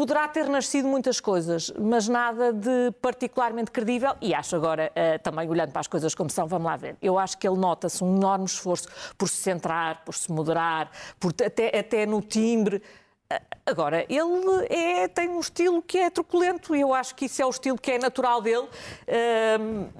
poderá 0.00 0.26
ter 0.28 0.48
nascido 0.48 0.88
muitas 0.88 1.20
coisas, 1.20 1.70
mas 1.78 2.08
nada 2.08 2.54
de 2.54 2.90
particularmente 3.02 3.70
credível. 3.70 4.14
E 4.18 4.34
acho 4.34 4.56
agora, 4.56 4.90
uh, 4.90 5.22
também 5.22 5.46
olhando 5.46 5.72
para 5.72 5.80
as 5.80 5.86
coisas 5.86 6.14
como 6.14 6.30
são, 6.30 6.46
vamos 6.46 6.64
lá 6.64 6.74
ver. 6.74 6.96
Eu 7.02 7.18
acho 7.18 7.36
que 7.36 7.46
ele 7.46 7.58
nota-se 7.58 8.02
um 8.02 8.16
enorme 8.16 8.46
esforço 8.46 8.88
por 9.18 9.28
se 9.28 9.36
centrar, 9.36 10.02
por 10.02 10.14
se 10.14 10.32
moderar, 10.32 10.90
por 11.18 11.34
até, 11.44 11.78
até 11.78 12.06
no 12.06 12.22
timbre. 12.22 12.82
Agora, 13.64 14.04
ele 14.08 14.66
é, 14.68 15.06
tem 15.06 15.28
um 15.28 15.38
estilo 15.38 15.80
que 15.80 15.98
é 15.98 16.10
truculento 16.10 16.74
e 16.74 16.80
eu 16.80 16.92
acho 16.92 17.14
que 17.14 17.26
isso 17.26 17.40
é 17.40 17.46
o 17.46 17.50
estilo 17.50 17.78
que 17.78 17.92
é 17.92 17.98
natural 17.98 18.42
dele. 18.42 18.68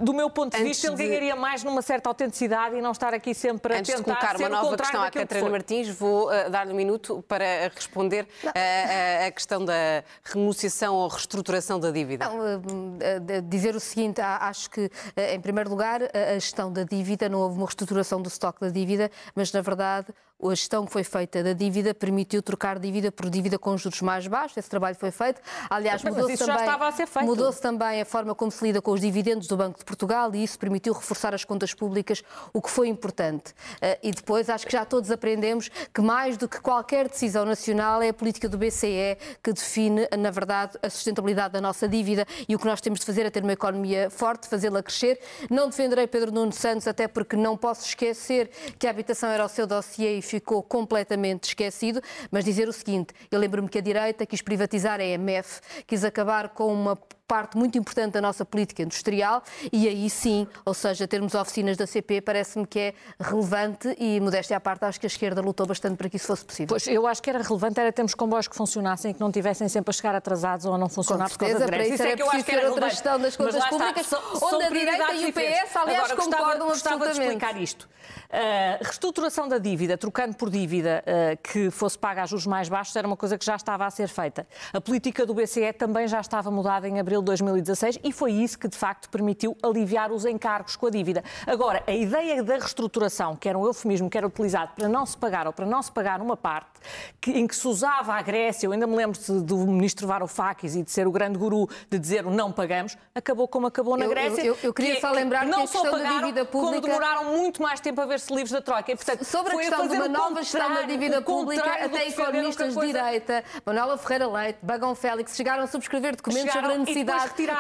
do 0.00 0.12
meu 0.12 0.28
ponto 0.28 0.50
de 0.50 0.56
Antes 0.56 0.68
vista, 0.68 0.88
ele 0.88 0.96
de... 0.96 1.06
ganharia 1.06 1.36
mais 1.36 1.62
numa 1.62 1.80
certa 1.80 2.08
autenticidade 2.08 2.74
e 2.74 2.80
não 2.80 2.90
estar 2.90 3.14
aqui 3.14 3.32
sempre 3.32 3.74
a 3.74 3.78
Antes 3.78 3.94
tentar 3.94 4.14
de 4.14 4.20
colocar 4.20 4.36
uma 4.36 4.48
nova 4.48 4.76
questão 4.76 5.02
à 5.02 5.10
Catarina 5.10 5.48
Martins, 5.48 5.88
vou 5.88 6.28
uh, 6.28 6.50
dar-lhe 6.50 6.72
um 6.72 6.76
minuto 6.76 7.24
para 7.28 7.70
responder 7.72 8.26
uh, 8.44 9.26
a 9.26 9.30
questão 9.30 9.64
da 9.64 10.02
renegociação 10.24 10.96
ou 10.96 11.06
reestruturação 11.06 11.78
da 11.78 11.92
dívida. 11.92 12.28
Não, 12.28 12.38
uh, 12.38 13.42
dizer 13.48 13.76
o 13.76 13.80
seguinte, 13.80 14.20
acho 14.20 14.68
que, 14.70 14.90
em 15.16 15.40
primeiro 15.40 15.70
lugar, 15.70 16.00
a 16.02 16.34
gestão 16.34 16.72
da 16.72 16.82
dívida, 16.82 17.28
não 17.28 17.38
houve 17.40 17.56
uma 17.56 17.66
reestruturação 17.66 18.20
do 18.20 18.28
estoque 18.28 18.60
da 18.60 18.68
dívida, 18.68 19.10
mas, 19.34 19.52
na 19.52 19.60
verdade, 19.60 20.12
a 20.48 20.54
gestão 20.54 20.86
que 20.86 20.92
foi 20.92 21.04
feita 21.04 21.42
da 21.42 21.52
dívida 21.52 21.94
permitiu 21.94 22.42
trocar 22.42 22.78
dívida 22.78 23.12
por 23.12 23.28
dívida 23.28 23.58
com 23.58 23.76
juros 23.76 24.00
mais 24.00 24.26
baixos. 24.26 24.56
Esse 24.56 24.70
trabalho 24.70 24.96
foi 24.96 25.10
feito. 25.10 25.40
Aliás, 25.68 26.02
mudou-se 26.02 26.36
também, 26.36 27.26
mudou 27.26 27.52
também 27.52 28.00
a 28.00 28.04
forma 28.04 28.34
como 28.34 28.50
se 28.50 28.64
lida 28.64 28.80
com 28.80 28.92
os 28.92 29.00
dividendos 29.00 29.46
do 29.46 29.56
Banco 29.56 29.78
de 29.78 29.84
Portugal 29.84 30.34
e 30.34 30.42
isso 30.42 30.58
permitiu 30.58 30.92
reforçar 30.92 31.34
as 31.34 31.44
contas 31.44 31.74
públicas, 31.74 32.22
o 32.52 32.62
que 32.62 32.70
foi 32.70 32.88
importante. 32.88 33.50
Uh, 33.50 33.98
e 34.02 34.12
depois 34.12 34.48
acho 34.48 34.66
que 34.66 34.72
já 34.72 34.84
todos 34.84 35.10
aprendemos 35.10 35.70
que 35.92 36.00
mais 36.00 36.36
do 36.36 36.48
que 36.48 36.60
qualquer 36.60 37.08
decisão 37.08 37.44
nacional 37.44 38.02
é 38.02 38.08
a 38.08 38.14
política 38.14 38.48
do 38.48 38.56
BCE 38.56 39.18
que 39.42 39.52
define, 39.52 40.08
na 40.18 40.30
verdade, 40.30 40.78
a 40.82 40.88
sustentabilidade 40.88 41.52
da 41.52 41.60
nossa 41.60 41.88
dívida 41.88 42.26
e 42.48 42.54
o 42.54 42.58
que 42.58 42.66
nós 42.66 42.80
temos 42.80 43.00
de 43.00 43.06
fazer 43.06 43.26
é 43.26 43.30
ter 43.30 43.42
uma 43.42 43.52
economia 43.52 44.10
forte, 44.10 44.46
fazê-la 44.48 44.82
crescer. 44.82 45.20
Não 45.50 45.68
defenderei 45.68 46.06
Pedro 46.06 46.32
Nuno 46.32 46.52
Santos, 46.52 46.86
até 46.86 47.08
porque 47.08 47.36
não 47.36 47.56
posso 47.56 47.86
esquecer 47.86 48.50
que 48.78 48.86
a 48.86 48.90
habitação 48.90 49.28
era 49.30 49.44
o 49.44 49.48
seu 49.48 49.66
dossiê 49.66 50.18
e 50.18 50.22
ficou 50.30 50.62
completamente 50.62 51.44
esquecido, 51.44 52.00
mas 52.30 52.44
dizer 52.44 52.68
o 52.68 52.72
seguinte, 52.72 53.12
eu 53.30 53.38
lembro-me 53.38 53.68
que 53.68 53.78
a 53.78 53.82
direita 53.82 54.24
quis 54.24 54.40
privatizar 54.40 55.00
a 55.00 55.04
EMF, 55.04 55.60
quis 55.86 56.04
acabar 56.04 56.50
com 56.50 56.72
uma 56.72 56.96
parte 57.30 57.56
muito 57.56 57.78
importante 57.78 58.14
da 58.14 58.20
nossa 58.20 58.44
política 58.44 58.82
industrial 58.82 59.40
e 59.72 59.86
aí 59.86 60.10
sim, 60.10 60.48
ou 60.64 60.74
seja, 60.74 61.06
termos 61.06 61.32
oficinas 61.32 61.76
da 61.76 61.86
CP 61.86 62.20
parece-me 62.20 62.66
que 62.66 62.80
é 62.80 62.94
relevante 63.20 63.94
e, 64.00 64.18
modéstia 64.18 64.56
à 64.56 64.60
parte, 64.60 64.84
acho 64.84 64.98
que 64.98 65.06
a 65.06 65.12
esquerda 65.14 65.40
lutou 65.40 65.64
bastante 65.64 65.96
para 65.96 66.08
que 66.10 66.16
isso 66.16 66.26
fosse 66.26 66.44
possível. 66.44 66.66
Pois, 66.66 66.88
eu 66.88 67.06
acho 67.06 67.22
que 67.22 67.30
era 67.30 67.40
relevante 67.40 67.78
era 67.78 67.92
termos 67.92 68.14
comboios 68.14 68.48
que 68.48 68.56
funcionassem 68.56 69.12
e 69.12 69.14
que 69.14 69.20
não 69.20 69.30
tivessem 69.30 69.68
sempre 69.68 69.90
a 69.90 69.92
chegar 69.92 70.12
atrasados 70.12 70.66
ou 70.66 70.74
a 70.74 70.78
não 70.78 70.88
funcionar 70.88 71.28
por 71.30 71.38
causa 71.38 71.56
de 71.56 71.66
greves. 71.66 71.94
Isso, 71.94 72.02
é 72.02 72.16
que 72.16 72.22
eu 72.22 72.30
acho 72.32 72.44
que 72.44 72.50
era 72.50 72.68
outra 72.68 72.90
gestão 72.90 73.16
das 73.20 73.36
contas 73.36 73.64
públicas, 73.68 74.06
está, 74.06 74.18
onde 74.42 74.64
a 74.64 74.70
direita 74.70 75.14
e 75.14 75.30
o 75.30 75.32
PS, 75.32 75.76
aliás, 75.76 76.10
Agora, 76.10 76.16
concordam 76.16 76.66
gostava, 76.66 76.96
gostava 76.96 77.04
de 77.04 77.10
explicar 77.12 77.62
isto. 77.62 77.88
Uh, 78.30 78.82
reestruturação 78.82 79.48
da 79.48 79.58
dívida, 79.58 79.96
trocando 79.96 80.36
por 80.36 80.50
dívida 80.50 81.04
uh, 81.06 81.38
que 81.42 81.70
fosse 81.70 81.96
paga 81.96 82.22
a 82.22 82.26
juros 82.26 82.46
mais 82.46 82.68
baixos, 82.68 82.94
era 82.96 83.06
uma 83.06 83.16
coisa 83.16 83.38
que 83.38 83.44
já 83.44 83.54
estava 83.54 83.86
a 83.86 83.90
ser 83.90 84.08
feita. 84.08 84.46
A 84.72 84.80
política 84.80 85.24
do 85.24 85.34
BCE 85.34 85.72
também 85.72 86.08
já 86.08 86.20
estava 86.20 86.50
mudada 86.50 86.88
em 86.88 86.98
abril 86.98 87.19
de 87.20 87.26
2016 87.26 88.00
e 88.04 88.12
foi 88.12 88.32
isso 88.32 88.58
que, 88.58 88.68
de 88.68 88.76
facto, 88.76 89.08
permitiu 89.08 89.56
aliviar 89.62 90.12
os 90.12 90.24
encargos 90.24 90.76
com 90.76 90.86
a 90.86 90.90
dívida. 90.90 91.22
Agora, 91.46 91.82
a 91.86 91.92
ideia 91.92 92.42
da 92.42 92.54
reestruturação, 92.54 93.36
que 93.36 93.48
era 93.48 93.58
um 93.58 93.64
eufemismo 93.64 94.08
que 94.08 94.16
era 94.16 94.26
utilizado 94.26 94.72
para 94.76 94.88
não 94.88 95.04
se 95.06 95.16
pagar 95.16 95.46
ou 95.46 95.52
para 95.52 95.66
não 95.66 95.82
se 95.82 95.90
pagar 95.90 96.20
uma 96.20 96.36
parte, 96.36 96.80
que, 97.20 97.32
em 97.32 97.46
que 97.46 97.54
se 97.54 97.66
usava 97.66 98.14
a 98.14 98.22
Grécia, 98.22 98.66
eu 98.66 98.72
ainda 98.72 98.86
me 98.86 98.96
lembro 98.96 99.18
do 99.42 99.56
ministro 99.58 100.06
Varoufakis 100.06 100.76
e 100.76 100.82
de 100.82 100.90
ser 100.90 101.06
o 101.06 101.12
grande 101.12 101.38
guru 101.38 101.68
de 101.88 101.98
dizer 101.98 102.26
o 102.26 102.30
não 102.30 102.52
pagamos, 102.52 102.96
acabou 103.14 103.46
como 103.48 103.66
acabou 103.66 103.96
na 103.96 104.06
Grécia. 104.06 104.42
Eu, 104.42 104.54
eu, 104.54 104.58
eu 104.64 104.74
queria 104.74 104.96
que, 104.96 105.00
só 105.00 105.10
lembrar 105.12 105.44
que 105.44 105.50
não 105.50 105.58
que 105.58 105.64
a 105.64 105.68
questão 105.68 105.90
pagaram, 105.90 106.46
pública... 106.46 106.50
como 106.50 106.80
demoraram 106.80 107.24
muito 107.36 107.62
mais 107.62 107.80
tempo 107.80 108.00
a 108.00 108.06
ver-se 108.06 108.32
livres 108.32 108.50
da 108.50 108.60
Troika. 108.60 108.92
E, 108.92 108.96
portanto, 108.96 109.24
Sobre 109.24 109.54
a 109.54 109.58
questão 109.58 109.86
de 109.86 109.94
uma 109.94 110.08
nova 110.08 110.42
gestão 110.42 110.74
da 110.74 110.82
dívida 110.82 111.22
pública, 111.22 111.62
até 111.64 112.08
economistas 112.08 112.74
de 112.74 112.86
direita, 112.86 113.44
Manuela 113.64 113.96
Ferreira 113.96 114.28
Leite, 114.28 114.58
Bagão 114.62 114.94
Félix, 114.94 115.36
chegaram 115.36 115.64
a 115.64 115.66
subscrever 115.66 116.16
documentos 116.16 116.52
chegaram, 116.52 116.68
sobre 116.68 116.74
a 116.74 116.78
necessidade 116.78 117.09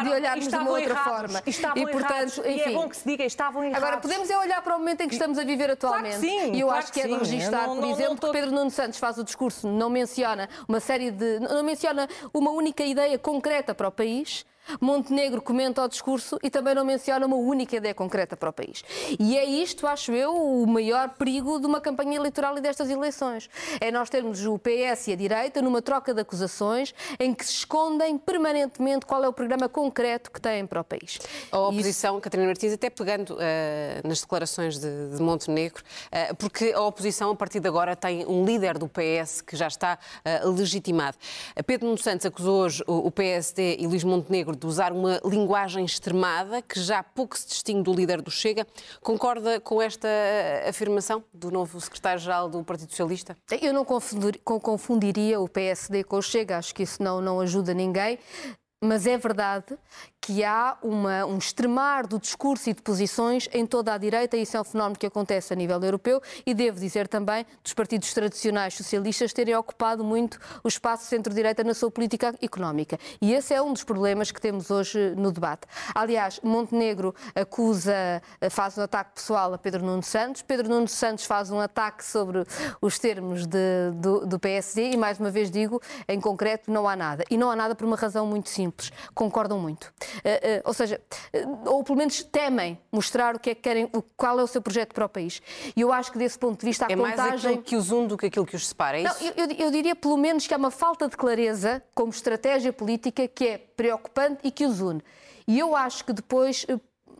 de 0.02 0.10
olharmos 0.10 0.48
de 0.48 0.54
uma 0.56 0.70
outra 0.70 0.90
errados, 0.90 1.32
forma. 1.32 1.42
E, 1.76 1.86
portanto, 1.86 2.40
enfim, 2.40 2.50
e 2.50 2.60
é 2.60 2.70
bom 2.72 2.88
que 2.88 2.96
se 2.96 3.08
diga, 3.08 3.24
estavam 3.24 3.64
errados. 3.64 3.82
Agora, 3.82 4.00
podemos 4.00 4.30
é 4.30 4.38
olhar 4.38 4.62
para 4.62 4.76
o 4.76 4.78
momento 4.78 5.02
em 5.02 5.08
que 5.08 5.14
estamos 5.14 5.38
a 5.38 5.44
viver 5.44 5.70
atualmente. 5.70 6.18
Claro 6.18 6.20
sim, 6.20 6.52
e 6.52 6.60
eu 6.60 6.66
claro 6.66 6.82
acho 6.82 6.92
que, 6.92 7.00
é 7.00 7.04
de 7.04 7.10
não, 7.10 7.18
por 7.18 7.76
não, 7.76 7.90
exemplo, 7.90 8.10
não 8.10 8.16
que 8.16 8.30
Pedro 8.32 8.50
Nuno 8.52 8.70
Santos 8.70 8.98
faz 8.98 9.18
o 9.18 9.24
discurso, 9.24 9.68
não 9.68 9.90
menciona 9.90 10.48
uma 10.68 10.80
série 10.80 11.10
de. 11.10 11.40
não 11.40 11.62
menciona 11.62 12.08
uma 12.32 12.50
única 12.50 12.84
ideia 12.84 13.18
concreta 13.18 13.74
para 13.74 13.88
o 13.88 13.92
país 13.92 14.44
Montenegro 14.80 15.40
comenta 15.42 15.82
o 15.82 15.88
discurso 15.88 16.38
e 16.42 16.50
também 16.50 16.74
não 16.74 16.84
menciona 16.84 17.26
uma 17.26 17.36
única 17.36 17.76
ideia 17.76 17.94
concreta 17.94 18.36
para 18.36 18.50
o 18.50 18.52
país. 18.52 18.84
E 19.18 19.36
é 19.36 19.44
isto, 19.44 19.86
acho 19.86 20.12
eu, 20.12 20.34
o 20.34 20.66
maior 20.66 21.10
perigo 21.10 21.58
de 21.58 21.66
uma 21.66 21.80
campanha 21.80 22.16
eleitoral 22.16 22.56
e 22.58 22.60
destas 22.60 22.90
eleições. 22.90 23.48
É 23.80 23.90
nós 23.90 24.08
termos 24.10 24.44
o 24.46 24.58
PS 24.58 25.08
e 25.08 25.12
a 25.12 25.16
direita 25.16 25.62
numa 25.62 25.82
troca 25.82 26.14
de 26.14 26.20
acusações 26.20 26.94
em 27.18 27.34
que 27.34 27.44
se 27.44 27.52
escondem 27.52 28.18
permanentemente 28.18 29.06
qual 29.06 29.24
é 29.24 29.28
o 29.28 29.32
programa 29.32 29.68
concreto 29.68 30.30
que 30.30 30.40
têm 30.40 30.66
para 30.66 30.80
o 30.80 30.84
país. 30.84 31.18
A 31.50 31.58
oposição, 31.58 32.14
Isso... 32.14 32.20
Catarina 32.22 32.46
Martins, 32.46 32.72
até 32.72 32.90
pegando 32.90 33.34
uh, 33.34 34.08
nas 34.08 34.20
declarações 34.20 34.78
de, 34.78 35.10
de 35.10 35.22
Montenegro, 35.22 35.82
uh, 35.82 36.34
porque 36.36 36.72
a 36.72 36.82
oposição, 36.82 37.30
a 37.30 37.36
partir 37.36 37.60
de 37.60 37.68
agora, 37.68 37.96
tem 37.96 38.26
um 38.26 38.44
líder 38.44 38.78
do 38.78 38.88
PS 38.88 39.40
que 39.40 39.56
já 39.56 39.66
está 39.66 39.98
uh, 40.44 40.50
legitimado. 40.50 41.16
Pedro 41.66 41.86
Nuno 41.86 41.98
Santos 41.98 42.26
acusou 42.26 42.62
hoje 42.62 42.82
o, 42.86 43.06
o 43.06 43.10
PSD 43.10 43.76
e 43.78 43.86
Luís 43.86 44.04
Montenegro 44.04 44.49
de 44.54 44.66
usar 44.66 44.92
uma 44.92 45.20
linguagem 45.24 45.84
extremada 45.84 46.62
que 46.62 46.80
já 46.80 47.02
pouco 47.02 47.38
se 47.38 47.46
distingue 47.46 47.82
do 47.82 47.92
líder 47.92 48.20
do 48.22 48.30
Chega. 48.30 48.66
Concorda 49.02 49.60
com 49.60 49.80
esta 49.80 50.08
afirmação 50.68 51.24
do 51.32 51.50
novo 51.50 51.80
secretário-geral 51.80 52.48
do 52.48 52.62
Partido 52.64 52.90
Socialista? 52.90 53.36
Eu 53.60 53.72
não 53.72 53.84
confundiria 53.84 55.40
o 55.40 55.48
PSD 55.48 56.04
com 56.04 56.16
o 56.16 56.22
Chega, 56.22 56.58
acho 56.58 56.74
que 56.74 56.82
isso 56.82 57.02
não, 57.02 57.20
não 57.20 57.40
ajuda 57.40 57.74
ninguém. 57.74 58.18
Mas 58.82 59.06
é 59.06 59.18
verdade 59.18 59.76
que 60.22 60.42
há 60.42 60.78
uma, 60.82 61.26
um 61.26 61.36
extremar 61.36 62.06
do 62.06 62.18
discurso 62.18 62.70
e 62.70 62.72
de 62.72 62.80
posições 62.80 63.46
em 63.52 63.66
toda 63.66 63.92
a 63.92 63.98
direita, 63.98 64.38
e 64.38 64.42
isso 64.42 64.56
é 64.56 64.60
um 64.60 64.64
fenómeno 64.64 64.98
que 64.98 65.06
acontece 65.06 65.52
a 65.52 65.56
nível 65.56 65.82
europeu, 65.82 66.22
e 66.46 66.54
devo 66.54 66.80
dizer 66.80 67.06
também 67.06 67.44
dos 67.62 67.74
partidos 67.74 68.12
tradicionais 68.14 68.74
socialistas 68.74 69.34
terem 69.34 69.54
ocupado 69.54 70.02
muito 70.02 70.38
o 70.64 70.68
espaço 70.68 71.04
centro-direita 71.04 71.62
na 71.62 71.74
sua 71.74 71.90
política 71.90 72.34
económica. 72.40 72.98
E 73.20 73.34
esse 73.34 73.52
é 73.52 73.60
um 73.60 73.72
dos 73.72 73.84
problemas 73.84 74.30
que 74.30 74.40
temos 74.40 74.70
hoje 74.70 75.14
no 75.14 75.30
debate. 75.30 75.66
Aliás, 75.94 76.40
Montenegro 76.42 77.14
acusa, 77.34 78.22
faz 78.50 78.78
um 78.78 78.82
ataque 78.82 79.12
pessoal 79.16 79.52
a 79.52 79.58
Pedro 79.58 79.84
Nuno 79.84 80.02
Santos, 80.02 80.40
Pedro 80.40 80.70
Nuno 80.70 80.88
Santos 80.88 81.26
faz 81.26 81.50
um 81.50 81.60
ataque 81.60 82.04
sobre 82.04 82.44
os 82.80 82.98
termos 82.98 83.46
de, 83.46 83.90
do, 83.94 84.26
do 84.26 84.38
PSD, 84.38 84.92
e 84.92 84.96
mais 84.96 85.18
uma 85.20 85.30
vez 85.30 85.50
digo, 85.50 85.82
em 86.08 86.18
concreto, 86.18 86.70
não 86.70 86.88
há 86.88 86.96
nada. 86.96 87.24
E 87.30 87.36
não 87.36 87.50
há 87.50 87.56
nada 87.56 87.74
por 87.74 87.86
uma 87.86 87.96
razão 87.96 88.26
muito 88.26 88.48
simples. 88.48 88.69
Concordam 89.14 89.58
muito. 89.58 89.84
Uh, 89.84 89.88
uh, 89.88 90.62
ou 90.64 90.74
seja, 90.74 91.00
uh, 91.34 91.70
ou 91.70 91.84
pelo 91.84 91.98
menos 91.98 92.22
temem 92.22 92.78
mostrar 92.90 93.34
o 93.34 93.38
que 93.38 93.50
é 93.50 93.54
que 93.54 93.60
querem, 93.60 93.90
qual 94.16 94.38
é 94.38 94.42
o 94.42 94.46
seu 94.46 94.62
projeto 94.62 94.94
para 94.94 95.06
o 95.06 95.08
país. 95.08 95.40
E 95.76 95.80
eu 95.80 95.92
acho 95.92 96.12
que 96.12 96.18
desse 96.18 96.38
ponto 96.38 96.60
de 96.60 96.66
vista 96.66 96.86
a 96.86 96.92
é 96.92 96.96
contagem... 96.96 97.16
mais 97.18 97.44
aquilo 97.44 97.62
que 97.62 97.76
os 97.76 97.90
une 97.90 98.08
do 98.08 98.16
que 98.16 98.26
aquilo 98.26 98.46
que 98.46 98.56
os 98.56 98.68
separa, 98.68 98.98
é 98.98 99.02
isso? 99.02 99.24
Não, 99.24 99.30
eu, 99.36 99.50
eu, 99.66 99.70
diria 99.70 99.94
pelo 99.94 100.16
menos 100.16 100.46
que 100.46 100.54
há 100.54 100.56
uma 100.56 100.70
falta 100.70 101.08
de 101.08 101.16
clareza 101.16 101.82
como 101.94 102.10
estratégia 102.10 102.72
política 102.72 103.26
que 103.28 103.46
é 103.46 103.58
preocupante 103.58 104.40
e 104.44 104.50
que 104.50 104.64
os 104.64 104.80
une. 104.80 105.02
E 105.46 105.58
eu 105.58 105.74
acho 105.74 106.04
que 106.04 106.12
depois 106.12 106.64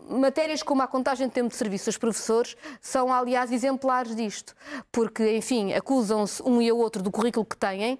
matérias 0.08 0.62
como 0.62 0.82
a 0.82 0.86
contagem 0.86 1.28
de 1.28 1.34
tempo 1.34 1.48
de 1.48 1.56
serviço 1.56 1.86
dos 1.86 1.98
professores 1.98 2.56
são, 2.80 3.12
aliás, 3.12 3.52
exemplares 3.52 4.14
disto, 4.14 4.54
porque, 4.90 5.36
enfim, 5.36 5.72
acusam-se 5.72 6.42
um 6.42 6.60
e 6.60 6.70
o 6.70 6.76
outro 6.76 7.02
do 7.02 7.10
currículo 7.10 7.44
que 7.44 7.56
têm. 7.56 7.98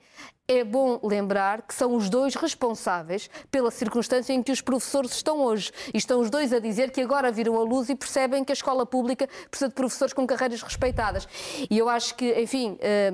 É 0.48 0.64
bom 0.64 0.98
lembrar 1.04 1.62
que 1.62 1.72
são 1.72 1.94
os 1.94 2.10
dois 2.10 2.34
responsáveis 2.34 3.30
pela 3.52 3.70
circunstância 3.70 4.32
em 4.32 4.42
que 4.42 4.50
os 4.50 4.60
professores 4.60 5.12
estão 5.12 5.38
hoje. 5.38 5.70
E 5.94 5.98
estão 5.98 6.20
os 6.20 6.28
dois 6.28 6.52
a 6.52 6.58
dizer 6.58 6.90
que 6.90 7.00
agora 7.00 7.30
viram 7.30 7.54
a 7.56 7.62
luz 7.62 7.88
e 7.88 7.94
percebem 7.94 8.42
que 8.42 8.50
a 8.50 8.54
escola 8.54 8.84
pública 8.84 9.28
precisa 9.48 9.68
de 9.68 9.74
professores 9.76 10.12
com 10.12 10.26
carreiras 10.26 10.60
respeitadas. 10.60 11.28
E 11.70 11.78
eu 11.78 11.88
acho 11.88 12.16
que, 12.16 12.32
enfim. 12.40 12.76
É, 12.80 13.12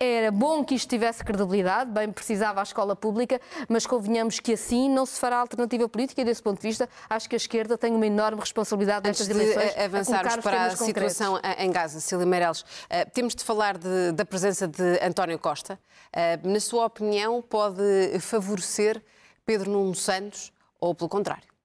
era 0.00 0.30
bom 0.30 0.64
que 0.64 0.74
isto 0.74 0.88
tivesse 0.88 1.22
credibilidade, 1.22 1.90
bem 1.90 2.10
precisava 2.10 2.60
a 2.60 2.62
escola 2.62 2.96
pública, 2.96 3.40
mas 3.68 3.86
convenhamos 3.86 4.40
que 4.40 4.54
assim 4.54 4.88
não 4.88 5.04
se 5.04 5.20
fará 5.20 5.36
alternativa 5.36 5.88
política 5.88 6.22
e, 6.22 6.24
desse 6.24 6.42
ponto 6.42 6.60
de 6.60 6.68
vista, 6.68 6.88
acho 7.08 7.28
que 7.28 7.34
a 7.34 7.38
esquerda 7.38 7.76
tem 7.76 7.94
uma 7.94 8.06
enorme 8.06 8.40
responsabilidade 8.40 9.06
nestas 9.06 9.28
eleições. 9.28 9.74
De 9.74 9.80
avançarmos 9.80 10.36
para 10.36 10.66
a 10.66 10.76
situação 10.76 11.34
concretos. 11.34 11.64
em 11.64 11.70
Gaza, 11.70 12.00
Cília 12.00 12.26
Meireles, 12.26 12.64
eh, 12.88 13.04
temos 13.04 13.34
de 13.34 13.44
falar 13.44 13.76
de, 13.76 14.12
da 14.12 14.24
presença 14.24 14.66
de 14.66 14.98
António 15.02 15.38
Costa. 15.38 15.78
Eh, 16.12 16.38
na 16.42 16.60
sua 16.60 16.86
opinião, 16.86 17.42
pode 17.42 18.18
favorecer 18.20 19.02
Pedro 19.44 19.70
Nuno 19.70 19.94
Santos 19.94 20.52
ou 20.80 20.94
pelo 20.94 21.08
contrário? 21.08 21.55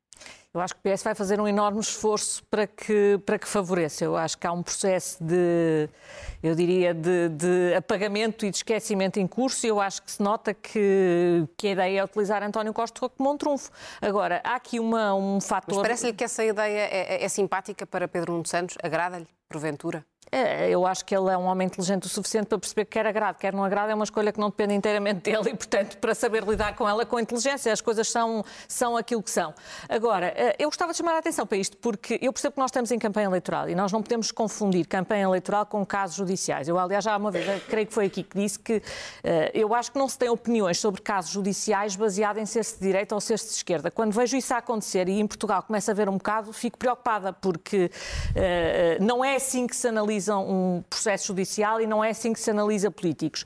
Eu 0.54 0.60
acho 0.60 0.76
que 0.76 0.82
o 0.86 0.94
PS 0.94 1.04
vai 1.04 1.16
fazer 1.16 1.40
um 1.40 1.48
enorme 1.48 1.80
esforço 1.80 2.44
para 2.52 2.68
que, 2.68 3.18
para 3.26 3.40
que 3.40 3.48
favoreça. 3.48 4.04
Eu 4.04 4.18
acho 4.18 4.38
que 4.38 4.46
há 4.46 4.52
um 4.52 4.62
processo 4.62 5.24
de, 5.24 5.88
eu 6.44 6.54
diria, 6.54 6.94
de, 6.94 7.30
de 7.30 7.74
apagamento 7.74 8.46
e 8.46 8.50
de 8.50 8.58
esquecimento 8.58 9.18
em 9.18 9.26
curso 9.26 9.66
e 9.66 9.70
eu 9.70 9.80
acho 9.80 10.02
que 10.02 10.12
se 10.12 10.22
nota 10.22 10.54
que, 10.54 11.48
que 11.56 11.68
a 11.68 11.72
ideia 11.72 12.00
é 12.02 12.04
utilizar 12.04 12.44
António 12.44 12.74
Costa 12.74 13.08
como 13.08 13.32
um 13.32 13.38
trunfo. 13.38 13.72
Agora, 14.02 14.42
há 14.44 14.56
aqui 14.56 14.78
uma, 14.78 15.16
um 15.16 15.40
fator... 15.40 15.76
Mas 15.76 15.84
parece-lhe 15.84 16.14
que 16.14 16.24
essa 16.26 16.44
ideia 16.44 16.82
é, 16.82 17.16
é, 17.22 17.24
é 17.24 17.30
simpática 17.30 17.88
para 17.88 18.06
Pedro 18.06 18.34
Nuno 18.34 18.46
Santos? 18.46 18.78
Agrada-lhe, 18.84 19.28
porventura? 19.48 20.06
É, 20.32 20.70
eu 20.70 20.86
acho 20.86 21.04
que 21.04 21.14
ele 21.14 21.30
é 21.30 21.38
um 21.38 21.44
homem 21.44 21.68
inteligente 21.68 22.06
o 22.06 22.10
suficiente 22.10 22.46
para 22.46 22.58
perceber 22.58 22.86
que 22.86 22.92
quer 22.92 23.06
agrado, 23.06 23.36
quer 23.38 23.54
não 23.54 23.66
agrado, 23.66 23.90
é 23.90 23.96
uma 23.96 24.06
escolha 24.06 24.32
que 24.32 24.40
não 24.40 24.50
depende 24.50 24.74
inteiramente 24.74 25.30
dele 25.30 25.50
e, 25.50 25.56
portanto, 25.56 25.98
para 25.98 26.16
saber 26.16 26.44
lidar 26.44 26.74
com 26.74 26.88
ela 26.88 27.06
com 27.06 27.20
inteligência, 27.20 27.72
as 27.72 27.82
coisas 27.82 28.10
são, 28.10 28.42
são 28.66 28.96
aquilo 28.96 29.22
que 29.22 29.30
são. 29.30 29.54
Agora, 29.90 30.28
eh, 30.28 30.56
eu 30.58 30.70
gostava 30.70 30.94
de 30.94 30.98
chamar 30.98 31.16
a 31.16 31.18
atenção 31.18 31.46
para 31.46 31.58
isto, 31.58 31.76
porque 31.78 32.18
eu 32.22 32.32
percebo 32.32 32.54
que 32.54 32.60
nós 32.60 32.70
estamos 32.70 32.92
em 32.92 32.98
campanha 32.98 33.26
eleitoral 33.26 33.68
e 33.68 33.76
nós 33.76 33.92
não 33.92 34.02
podemos 34.02 34.32
confundir 34.32 34.88
campanha 34.88 35.24
eleitoral 35.24 35.66
com 35.66 35.86
casos 35.86 36.16
judiciais. 36.16 36.70
Eu, 36.70 36.80
aliás, 36.80 37.04
já 37.04 37.18
uma 37.18 37.30
vez, 37.30 37.46
creio 37.66 37.88
que 37.88 37.94
foi 37.94 38.06
aqui 38.06 38.24
que 38.24 38.38
disse 38.38 38.58
que 38.58 38.78
uh, 38.78 38.82
eu 39.54 39.76
acho 39.76 39.92
que 39.92 40.00
não 40.00 40.08
se 40.08 40.18
tem 40.18 40.30
opiniões 40.30 40.80
sobre 40.80 41.02
casos 41.02 41.32
judiciais 41.32 41.98
baseado 41.98 42.38
em 42.38 42.46
ser-se 42.46 42.76
de 42.76 42.86
direita 42.86 43.14
ou 43.14 43.20
ser-se 43.20 43.48
de 43.48 43.56
esquerda. 43.56 43.92
Quando 43.92 44.14
vejo 44.14 44.38
isso 44.38 44.54
a 44.54 44.58
acontecer 44.58 45.10
e 45.10 45.20
em 45.20 45.28
Portugal 45.28 45.62
começa 45.62 45.92
a 45.92 45.94
ver 45.94 46.08
um 46.08 46.14
bocado, 46.14 46.54
fico 46.54 46.78
preocupada, 46.78 47.34
porque 47.34 47.92
não 49.00 49.26
é 49.26 49.36
assim 49.36 49.68
que 49.68 49.76
se 49.76 49.88
analisa 49.88 50.11
analisam 50.12 50.50
um 50.50 50.84
processo 50.90 51.28
judicial 51.28 51.80
e 51.80 51.88
não 51.88 52.04
é 52.04 52.10
assim 52.10 52.34
que 52.34 52.40
se 52.40 52.52
analisa 52.52 52.92
políticos. 52.92 53.46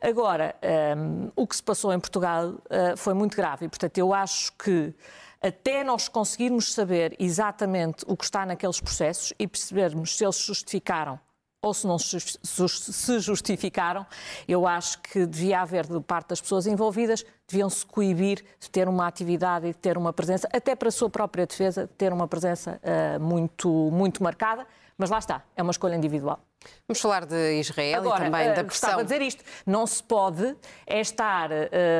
Agora, 0.00 0.54
um, 0.96 1.30
o 1.36 1.46
que 1.46 1.56
se 1.56 1.62
passou 1.62 1.92
em 1.92 2.00
Portugal 2.00 2.48
uh, 2.50 2.96
foi 2.96 3.12
muito 3.12 3.36
grave 3.36 3.66
e, 3.66 3.68
portanto, 3.68 3.98
eu 3.98 4.14
acho 4.14 4.52
que 4.52 4.94
até 5.42 5.84
nós 5.84 6.08
conseguirmos 6.08 6.72
saber 6.72 7.14
exatamente 7.18 8.04
o 8.08 8.16
que 8.16 8.24
está 8.24 8.46
naqueles 8.46 8.80
processos 8.80 9.32
e 9.38 9.46
percebermos 9.46 10.16
se 10.16 10.24
eles 10.24 10.38
justificaram 10.38 11.20
ou 11.62 11.74
se 11.74 11.86
não 11.86 11.98
se 11.98 13.18
justificaram, 13.18 14.06
eu 14.46 14.68
acho 14.68 15.00
que 15.00 15.26
devia 15.26 15.62
haver, 15.62 15.84
de 15.84 16.00
parte 16.00 16.28
das 16.28 16.40
pessoas 16.40 16.66
envolvidas, 16.66 17.24
deviam-se 17.48 17.84
coibir 17.84 18.44
de 18.60 18.70
ter 18.70 18.88
uma 18.88 19.06
atividade 19.06 19.66
e 19.66 19.70
de 19.70 19.78
ter 19.78 19.98
uma 19.98 20.12
presença, 20.12 20.48
até 20.52 20.76
para 20.76 20.88
a 20.88 20.92
sua 20.92 21.10
própria 21.10 21.44
defesa, 21.44 21.82
de 21.82 21.92
ter 21.94 22.12
uma 22.12 22.28
presença 22.28 22.80
uh, 22.84 23.20
muito, 23.20 23.68
muito 23.90 24.22
marcada. 24.22 24.64
Mas 24.98 25.10
lá 25.10 25.18
está, 25.18 25.42
é 25.54 25.62
uma 25.62 25.72
escolha 25.72 25.94
individual. 25.94 26.40
Vamos 26.88 27.00
falar 27.00 27.26
de 27.26 27.60
Israel 27.60 28.00
Agora, 28.00 28.22
e 28.22 28.30
também 28.30 28.46
da 28.46 28.52
eh, 28.52 28.64
pressão. 28.64 28.90
Gostava 28.90 29.04
de 29.04 29.08
dizer 29.08 29.22
isto. 29.22 29.44
Não 29.66 29.86
se 29.86 30.02
pode 30.02 30.56
é 30.86 31.00
estar 31.00 31.50
uh, 31.50 31.54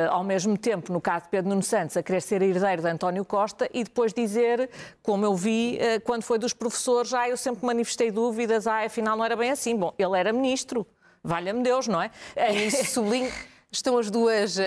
ao 0.09 0.23
mesmo 0.23 0.57
tempo, 0.57 0.91
no 0.91 0.99
caso 0.99 1.25
de 1.25 1.29
Pedro 1.29 1.49
Nuno 1.49 1.61
Santos, 1.61 1.95
a 1.95 2.01
querer 2.01 2.21
ser 2.21 2.41
herdeiro 2.41 2.81
de 2.81 2.87
António 2.87 3.23
Costa 3.23 3.69
e 3.71 3.83
depois 3.83 4.13
dizer, 4.13 4.69
como 5.03 5.23
eu 5.23 5.35
vi 5.35 5.77
uh, 5.77 6.01
quando 6.01 6.23
foi 6.23 6.39
dos 6.39 6.53
professores, 6.53 7.13
ah, 7.13 7.29
eu 7.29 7.37
sempre 7.37 7.65
manifestei 7.65 8.09
dúvidas, 8.09 8.65
ah, 8.65 8.83
afinal 8.83 9.15
não 9.15 9.23
era 9.23 9.35
bem 9.35 9.51
assim. 9.51 9.75
Bom, 9.75 9.93
ele 9.97 10.17
era 10.17 10.33
ministro. 10.33 10.85
Valha-me 11.23 11.61
Deus, 11.61 11.87
não 11.87 12.01
é? 12.01 12.09
isso 12.65 12.83
sublinho. 12.85 13.31
Estão 13.71 13.97
as 13.97 14.09
duas 14.09 14.57
uh, 14.57 14.61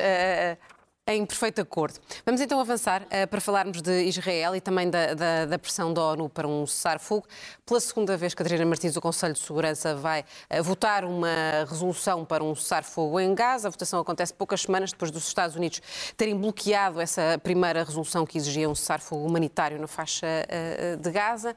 em 1.07 1.26
perfeito 1.26 1.61
acordo. 1.61 1.99
Vamos 2.25 2.40
então 2.40 2.61
avançar 2.61 3.02
uh, 3.02 3.26
para 3.28 3.40
falarmos 3.40 3.83
de 3.83 4.04
Israel 4.04 4.54
e 4.54 4.61
também 4.61 4.88
da, 4.88 5.14
da, 5.14 5.47
da 5.47 5.59
pressão 5.59 5.92
da 5.92 6.02
ONU 6.02 6.28
para 6.28 6.47
um 6.47 6.66
cessar-fogo. 6.66 7.26
Pela 7.66 7.80
segunda 7.80 8.16
vez, 8.16 8.35
Catarina 8.35 8.64
Martins, 8.64 8.97
o 8.97 9.00
Conselho 9.00 9.35
de 9.35 9.40
Segurança 9.40 9.95
vai 9.95 10.21
uh, 10.21 10.62
votar 10.62 11.04
uma 11.04 11.64
resolução 11.69 12.25
para 12.25 12.45
um 12.45 12.54
cessar-fogo 12.54 13.19
em 13.19 13.35
Gaza. 13.35 13.69
A 13.69 13.71
votação 13.71 14.00
acontece 14.00 14.33
poucas 14.33 14.62
semanas 14.62 14.92
depois 14.92 15.11
dos 15.11 15.26
Estados 15.26 15.57
Unidos 15.57 15.80
terem 16.16 16.37
bloqueado 16.37 17.00
essa 17.00 17.40
primeira 17.42 17.83
resolução 17.83 18.25
que 18.25 18.38
exigia 18.38 18.69
um 18.69 18.75
cessar-fogo 18.75 19.26
humanitário 19.26 19.80
na 19.80 19.88
faixa 19.88 20.26
uh, 20.26 20.97
de 20.97 21.11
Gaza. 21.11 21.57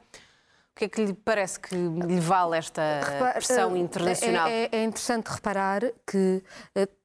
O 0.74 0.76
que 0.76 0.86
é 0.86 0.88
que 0.88 1.04
lhe 1.04 1.14
parece 1.14 1.60
que 1.60 1.76
lhe 1.76 2.18
vale 2.18 2.58
esta 2.58 2.82
pressão 3.34 3.76
internacional? 3.76 4.48
É, 4.48 4.64
é, 4.64 4.68
é 4.72 4.82
interessante 4.82 5.28
reparar 5.28 5.82
que 6.04 6.42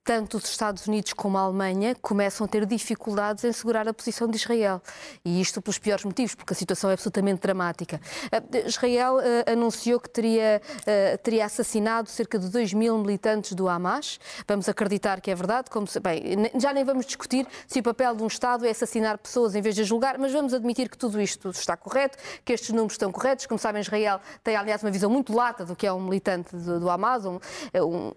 tanto 0.10 0.38
os 0.38 0.46
Estados 0.46 0.88
Unidos 0.88 1.14
como 1.14 1.38
a 1.38 1.42
Alemanha 1.42 1.94
começam 2.02 2.44
a 2.44 2.48
ter 2.48 2.66
dificuldades 2.66 3.44
em 3.44 3.54
segurar 3.54 3.88
a 3.88 3.94
posição 3.94 4.28
de 4.28 4.38
Israel. 4.38 4.82
E 5.24 5.40
isto 5.40 5.62
pelos 5.62 5.78
piores 5.78 6.04
motivos, 6.04 6.34
porque 6.34 6.52
a 6.52 6.56
situação 6.56 6.90
é 6.90 6.94
absolutamente 6.94 7.42
dramática. 7.42 8.02
Uh, 8.34 8.68
Israel 8.68 9.18
uh, 9.18 9.52
anunciou 9.52 10.00
que 10.00 10.10
teria, 10.10 10.64
uh, 10.66 11.18
teria 11.20 11.46
assassinado 11.46 12.10
cerca 12.10 12.40
de 12.40 12.50
2 12.50 12.74
mil 12.74 12.98
militantes 12.98 13.54
do 13.54 13.70
Hamas. 13.70 14.20
Vamos 14.48 14.68
acreditar 14.68 15.22
que 15.22 15.30
é 15.30 15.36
verdade. 15.36 15.70
Como 15.70 15.86
se, 15.86 16.00
bem, 16.00 16.24
já 16.56 16.74
nem 16.74 16.84
vamos 16.84 17.06
discutir 17.06 17.46
se 17.68 17.80
o 17.80 17.84
papel 17.84 18.16
de 18.16 18.24
um 18.24 18.28
Estado 18.28 18.66
é 18.66 18.72
assassinar 18.72 19.16
pessoas 19.20 19.54
em 19.54 19.62
vez 19.62 19.76
de 19.76 19.84
julgar, 19.84 20.18
mas 20.18 20.32
vamos 20.32 20.56
admitir 20.56 20.90
que 20.90 20.98
tudo 20.98 21.22
isto 21.22 21.52
está 21.52 21.78
correto, 21.78 22.18
que 22.44 22.52
estes 22.52 22.72
números 22.72 22.94
estão 22.94 23.12
corretos. 23.12 23.46
Como 23.46 23.60
sabem, 23.60 23.80
Israel 23.80 24.20
tem, 24.44 24.56
aliás, 24.56 24.82
uma 24.82 24.90
visão 24.90 25.12
muito 25.12 25.32
lata 25.36 25.64
do 25.64 25.76
que 25.76 25.86
é 25.86 25.94
um 25.94 26.02
militante 26.02 26.56
do, 26.56 26.80
do 26.80 26.90
Hamas. 26.90 27.26
Um, 27.26 27.40
um, 27.76 28.12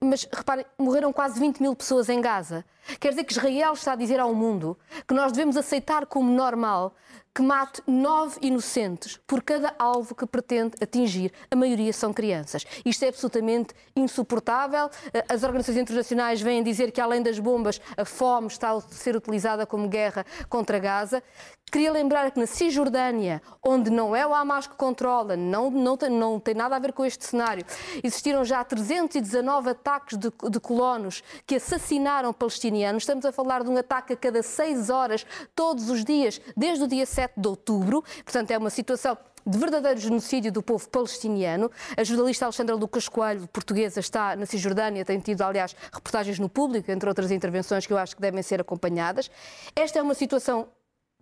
mas 0.00 0.26
reparem, 0.32 0.64
morreram 0.78 1.12
quase 1.12 1.38
20 1.38 1.60
mil 1.60 1.74
pessoas 1.74 2.08
em 2.08 2.20
Gaza. 2.20 2.64
Quer 3.00 3.10
dizer 3.10 3.24
que 3.24 3.32
Israel 3.32 3.72
está 3.72 3.92
a 3.92 3.96
dizer 3.96 4.20
ao 4.20 4.34
mundo 4.34 4.78
que 5.06 5.14
nós 5.14 5.32
devemos 5.32 5.56
aceitar 5.56 6.06
como 6.06 6.30
normal 6.30 6.94
que 7.36 7.42
mate 7.42 7.82
nove 7.86 8.38
inocentes 8.40 9.20
por 9.26 9.42
cada 9.42 9.74
alvo 9.78 10.14
que 10.14 10.24
pretende 10.24 10.72
atingir. 10.80 11.30
A 11.50 11.54
maioria 11.54 11.92
são 11.92 12.10
crianças. 12.10 12.64
Isto 12.82 13.04
é 13.04 13.08
absolutamente 13.08 13.74
insuportável. 13.94 14.88
As 15.28 15.42
organizações 15.42 15.76
internacionais 15.76 16.40
vêm 16.40 16.62
dizer 16.62 16.90
que, 16.90 16.98
além 16.98 17.22
das 17.22 17.38
bombas, 17.38 17.78
a 17.94 18.06
fome 18.06 18.46
está 18.46 18.70
a 18.70 18.80
ser 18.80 19.14
utilizada 19.14 19.66
como 19.66 19.86
guerra 19.86 20.24
contra 20.48 20.78
Gaza. 20.78 21.22
Queria 21.70 21.92
lembrar 21.92 22.30
que 22.30 22.38
na 22.38 22.46
Cisjordânia, 22.46 23.42
onde 23.62 23.90
não 23.90 24.14
é 24.16 24.24
o 24.26 24.32
Hamas 24.32 24.68
que 24.68 24.76
controla, 24.76 25.36
não, 25.36 25.68
não, 25.68 25.96
tem, 25.96 26.08
não 26.08 26.38
tem 26.38 26.54
nada 26.54 26.76
a 26.76 26.78
ver 26.78 26.92
com 26.92 27.04
este 27.04 27.24
cenário, 27.24 27.66
existiram 28.04 28.44
já 28.44 28.62
319 28.62 29.70
ataques 29.70 30.16
de, 30.16 30.32
de 30.48 30.60
colonos 30.60 31.24
que 31.44 31.56
assassinaram 31.56 32.32
palestinianos. 32.32 32.75
Estamos 32.96 33.24
a 33.24 33.32
falar 33.32 33.62
de 33.62 33.70
um 33.70 33.76
ataque 33.76 34.12
a 34.12 34.16
cada 34.16 34.42
seis 34.42 34.90
horas, 34.90 35.26
todos 35.54 35.88
os 35.90 36.04
dias, 36.04 36.40
desde 36.56 36.84
o 36.84 36.88
dia 36.88 37.06
7 37.06 37.34
de 37.36 37.48
outubro. 37.48 38.02
Portanto, 38.24 38.50
é 38.50 38.58
uma 38.58 38.70
situação 38.70 39.16
de 39.46 39.58
verdadeiro 39.58 40.00
genocídio 40.00 40.50
do 40.50 40.62
povo 40.62 40.88
palestiniano. 40.88 41.70
A 41.96 42.02
jornalista 42.02 42.44
Alexandra 42.44 42.74
Lucas 42.74 43.08
Coelho, 43.08 43.46
portuguesa, 43.48 44.00
está 44.00 44.34
na 44.34 44.44
Cisjordânia, 44.44 45.04
tem 45.04 45.20
tido, 45.20 45.42
aliás, 45.42 45.74
reportagens 45.92 46.38
no 46.38 46.48
público, 46.48 46.90
entre 46.90 47.08
outras 47.08 47.30
intervenções 47.30 47.86
que 47.86 47.92
eu 47.92 47.98
acho 47.98 48.16
que 48.16 48.22
devem 48.22 48.42
ser 48.42 48.60
acompanhadas. 48.60 49.30
Esta 49.74 50.00
é 50.00 50.02
uma 50.02 50.14
situação 50.14 50.68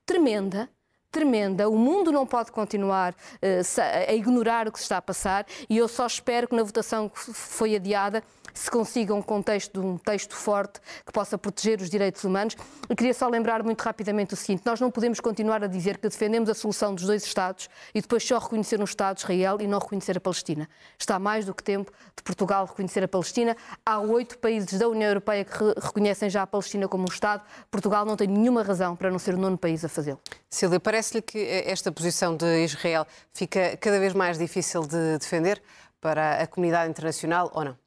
tremenda, 0.06 0.70
tremenda. 1.10 1.68
O 1.68 1.76
mundo 1.76 2.10
não 2.10 2.26
pode 2.26 2.50
continuar 2.50 3.12
uh, 3.12 4.08
a 4.08 4.12
ignorar 4.14 4.66
o 4.66 4.72
que 4.72 4.78
se 4.78 4.84
está 4.84 4.96
a 4.96 5.02
passar 5.02 5.46
e 5.68 5.76
eu 5.76 5.86
só 5.86 6.06
espero 6.06 6.48
que 6.48 6.56
na 6.56 6.62
votação 6.62 7.08
que 7.10 7.18
foi 7.18 7.76
adiada 7.76 8.22
se 8.54 8.70
consiga 8.70 9.12
um 9.12 9.20
contexto 9.20 9.80
de 9.80 9.86
um 9.86 9.98
texto 9.98 10.34
forte 10.34 10.80
que 11.04 11.12
possa 11.12 11.36
proteger 11.36 11.80
os 11.80 11.90
direitos 11.90 12.22
humanos. 12.24 12.56
Eu 12.88 12.96
queria 12.96 13.12
só 13.12 13.28
lembrar 13.28 13.62
muito 13.62 13.82
rapidamente 13.82 14.32
o 14.32 14.36
seguinte: 14.36 14.62
nós 14.64 14.80
não 14.80 14.90
podemos 14.90 15.20
continuar 15.20 15.62
a 15.64 15.66
dizer 15.66 15.98
que 15.98 16.08
defendemos 16.08 16.48
a 16.48 16.54
solução 16.54 16.94
dos 16.94 17.04
dois 17.04 17.24
Estados 17.24 17.68
e 17.94 18.00
depois 18.00 18.22
só 18.26 18.38
reconhecer 18.38 18.80
um 18.80 18.84
Estado 18.84 19.18
Israel 19.18 19.58
e 19.60 19.66
não 19.66 19.78
reconhecer 19.78 20.16
a 20.16 20.20
Palestina. 20.20 20.68
Está 20.98 21.18
mais 21.18 21.44
do 21.44 21.52
que 21.52 21.62
tempo 21.62 21.92
de 22.16 22.22
Portugal 22.22 22.66
reconhecer 22.66 23.02
a 23.02 23.08
Palestina. 23.08 23.56
Há 23.84 23.98
oito 23.98 24.38
países 24.38 24.78
da 24.78 24.88
União 24.88 25.08
Europeia 25.08 25.44
que 25.44 25.58
reconhecem 25.80 26.30
já 26.30 26.42
a 26.42 26.46
Palestina 26.46 26.86
como 26.86 27.04
um 27.04 27.12
Estado. 27.12 27.42
Portugal 27.70 28.04
não 28.04 28.16
tem 28.16 28.28
nenhuma 28.28 28.62
razão 28.62 28.94
para 28.94 29.10
não 29.10 29.18
ser 29.18 29.34
o 29.34 29.38
nono 29.38 29.58
país 29.58 29.84
a 29.84 29.88
fazê-lo. 29.88 30.20
Silvia, 30.48 30.78
parece-lhe 30.78 31.22
que 31.22 31.38
esta 31.66 31.90
posição 31.90 32.36
de 32.36 32.64
Israel 32.64 33.06
fica 33.32 33.76
cada 33.78 33.98
vez 33.98 34.12
mais 34.12 34.38
difícil 34.38 34.82
de 34.82 35.18
defender 35.18 35.60
para 36.00 36.42
a 36.42 36.46
comunidade 36.46 36.90
internacional 36.90 37.50
ou 37.54 37.64
não? 37.64 37.83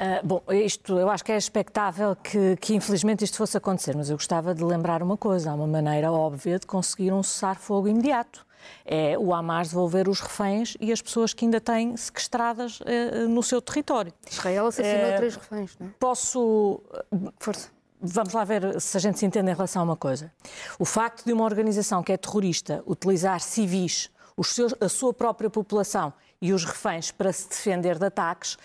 Uh, 0.00 0.26
bom, 0.26 0.42
isto 0.48 0.98
eu 0.98 1.10
acho 1.10 1.22
que 1.22 1.30
é 1.30 1.36
expectável 1.36 2.16
que, 2.16 2.56
que, 2.56 2.74
infelizmente 2.74 3.22
isto 3.22 3.36
fosse 3.36 3.58
acontecer, 3.58 3.94
mas 3.94 4.08
eu 4.08 4.16
gostava 4.16 4.54
de 4.54 4.64
lembrar 4.64 5.02
uma 5.02 5.16
coisa: 5.16 5.50
há 5.50 5.54
uma 5.54 5.66
maneira 5.66 6.10
óbvia 6.10 6.58
de 6.58 6.66
conseguir 6.66 7.12
um 7.12 7.22
cessar-fogo 7.22 7.86
imediato. 7.86 8.46
É 8.84 9.18
o 9.18 9.34
Hamas 9.34 9.68
devolver 9.68 10.08
os 10.08 10.20
reféns 10.20 10.74
e 10.80 10.90
as 10.90 11.02
pessoas 11.02 11.34
que 11.34 11.44
ainda 11.44 11.60
têm 11.60 11.96
sequestradas 11.98 12.80
uh, 12.80 13.28
no 13.28 13.42
seu 13.42 13.60
território. 13.60 14.10
Israel 14.30 14.66
assassinou 14.68 15.12
uh, 15.12 15.16
três 15.16 15.36
reféns, 15.36 15.76
não 15.78 15.86
é? 15.88 15.90
Posso. 15.98 16.80
Força. 17.38 17.68
Vamos 18.00 18.32
lá 18.32 18.44
ver 18.44 18.80
se 18.80 18.96
a 18.96 19.00
gente 19.00 19.18
se 19.18 19.26
entende 19.26 19.50
em 19.50 19.54
relação 19.54 19.82
a 19.82 19.84
uma 19.84 19.96
coisa. 19.96 20.32
O 20.78 20.86
facto 20.86 21.26
de 21.26 21.32
uma 21.34 21.44
organização 21.44 22.02
que 22.02 22.10
é 22.10 22.16
terrorista 22.16 22.82
utilizar 22.86 23.40
civis, 23.40 24.10
seus, 24.42 24.74
a 24.80 24.88
sua 24.88 25.12
própria 25.12 25.50
população 25.50 26.10
e 26.40 26.54
os 26.54 26.64
reféns 26.64 27.10
para 27.10 27.30
se 27.32 27.48
defender 27.50 27.98
de 27.98 28.06
ataques 28.06 28.56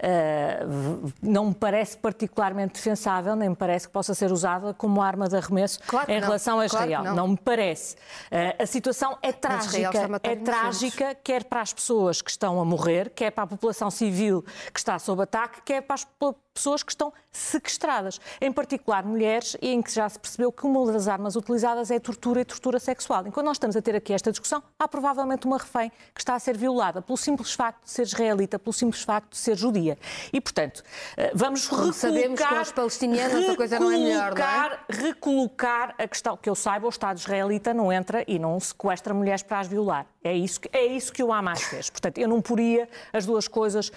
uh, 0.00 1.12
não 1.22 1.46
me 1.46 1.54
parece 1.54 1.96
particularmente 1.96 2.74
defensável, 2.74 3.36
nem 3.36 3.50
me 3.50 3.56
parece 3.56 3.86
que 3.86 3.92
possa 3.92 4.14
ser 4.14 4.32
usada 4.32 4.74
como 4.74 5.02
arma 5.02 5.28
de 5.28 5.36
arremesso 5.36 5.80
claro 5.86 6.10
em 6.10 6.20
relação 6.20 6.60
a 6.60 6.66
Israel. 6.66 6.88
Claro 6.88 7.04
não. 7.04 7.14
não. 7.14 7.28
me 7.28 7.36
parece. 7.36 7.94
Uh, 7.94 8.62
a 8.62 8.66
situação 8.66 9.16
é 9.22 9.32
trágica, 9.32 10.20
é 10.22 10.36
trágica, 10.36 11.14
quer 11.22 11.44
para 11.44 11.60
as 11.60 11.72
pessoas 11.72 12.22
que 12.22 12.30
estão 12.30 12.60
a 12.60 12.64
morrer, 12.64 13.10
quer 13.10 13.30
para 13.30 13.44
a 13.44 13.46
população 13.46 13.90
civil 13.90 14.44
que 14.72 14.78
está 14.78 14.98
sob 14.98 15.22
ataque, 15.22 15.60
quer 15.62 15.82
para 15.82 15.94
as 15.94 16.06
pessoas 16.52 16.82
que 16.82 16.92
estão 16.92 17.12
sequestradas, 17.32 18.20
em 18.40 18.52
particular 18.52 19.04
mulheres, 19.04 19.56
em 19.62 19.80
que 19.80 19.92
já 19.92 20.08
se 20.08 20.18
percebeu 20.18 20.50
que 20.50 20.66
uma 20.66 20.92
das 20.92 21.08
armas 21.08 21.36
utilizadas 21.36 21.90
é 21.90 21.98
tortura 21.98 22.40
e 22.40 22.44
tortura 22.44 22.78
sexual. 22.78 23.26
Enquanto 23.26 23.46
nós 23.46 23.56
estamos 23.56 23.76
a 23.76 23.82
ter 23.82 23.94
aqui 23.94 24.12
esta 24.12 24.30
discussão, 24.30 24.62
há 24.78 24.88
provavelmente 24.88 25.46
uma 25.46 25.58
refém 25.58 25.90
que 26.14 26.20
está 26.20 26.34
a 26.34 26.38
ser 26.38 26.56
violada 26.56 27.00
pelo 27.00 27.16
simples 27.16 27.52
facto 27.52 27.84
de 27.84 27.90
ser 27.90 28.02
israelita, 28.02 28.58
pelo 28.58 28.72
simples 28.72 29.02
facto 29.02 29.30
de 29.30 29.38
ser 29.38 29.56
judia. 29.56 29.89
E, 30.32 30.40
portanto, 30.40 30.82
eh, 31.16 31.32
vamos 31.34 31.64
recolocar... 31.64 31.94
Sabemos 31.94 32.40
que 32.40 32.54
os 32.54 32.72
palestinianos 32.72 33.48
a 33.48 33.56
coisa 33.56 33.78
não 33.78 33.90
é 33.90 33.96
melhor, 33.96 34.34
não 34.34 34.44
é? 34.44 34.78
Recolocar 34.88 35.94
a 35.98 36.06
questão, 36.06 36.36
que 36.36 36.48
eu 36.48 36.54
saiba, 36.54 36.86
o 36.86 36.90
Estado 36.90 37.18
israelita 37.18 37.72
não 37.72 37.92
entra 37.92 38.24
e 38.26 38.38
não 38.38 38.58
sequestra 38.60 39.12
mulheres 39.14 39.42
para 39.42 39.60
as 39.60 39.68
violar. 39.68 40.06
É 40.22 40.34
isso, 40.34 40.60
que, 40.60 40.68
é 40.72 40.84
isso 40.84 41.12
que 41.12 41.22
o 41.22 41.32
Hamas 41.32 41.62
fez. 41.62 41.88
Portanto, 41.88 42.18
eu 42.18 42.28
não 42.28 42.42
poria 42.42 42.88
as 43.12 43.24
duas 43.24 43.48
coisas 43.48 43.88
uh, 43.88 43.92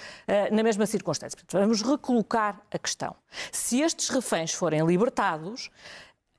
na 0.52 0.64
mesma 0.64 0.86
circunstância. 0.86 1.38
Portanto, 1.38 1.62
vamos 1.62 1.82
recolocar 1.82 2.62
a 2.72 2.80
questão. 2.80 3.16
Se 3.52 3.82
estes 3.82 4.10
reféns 4.10 4.54
forem 4.54 4.86
libertados, 4.86 5.70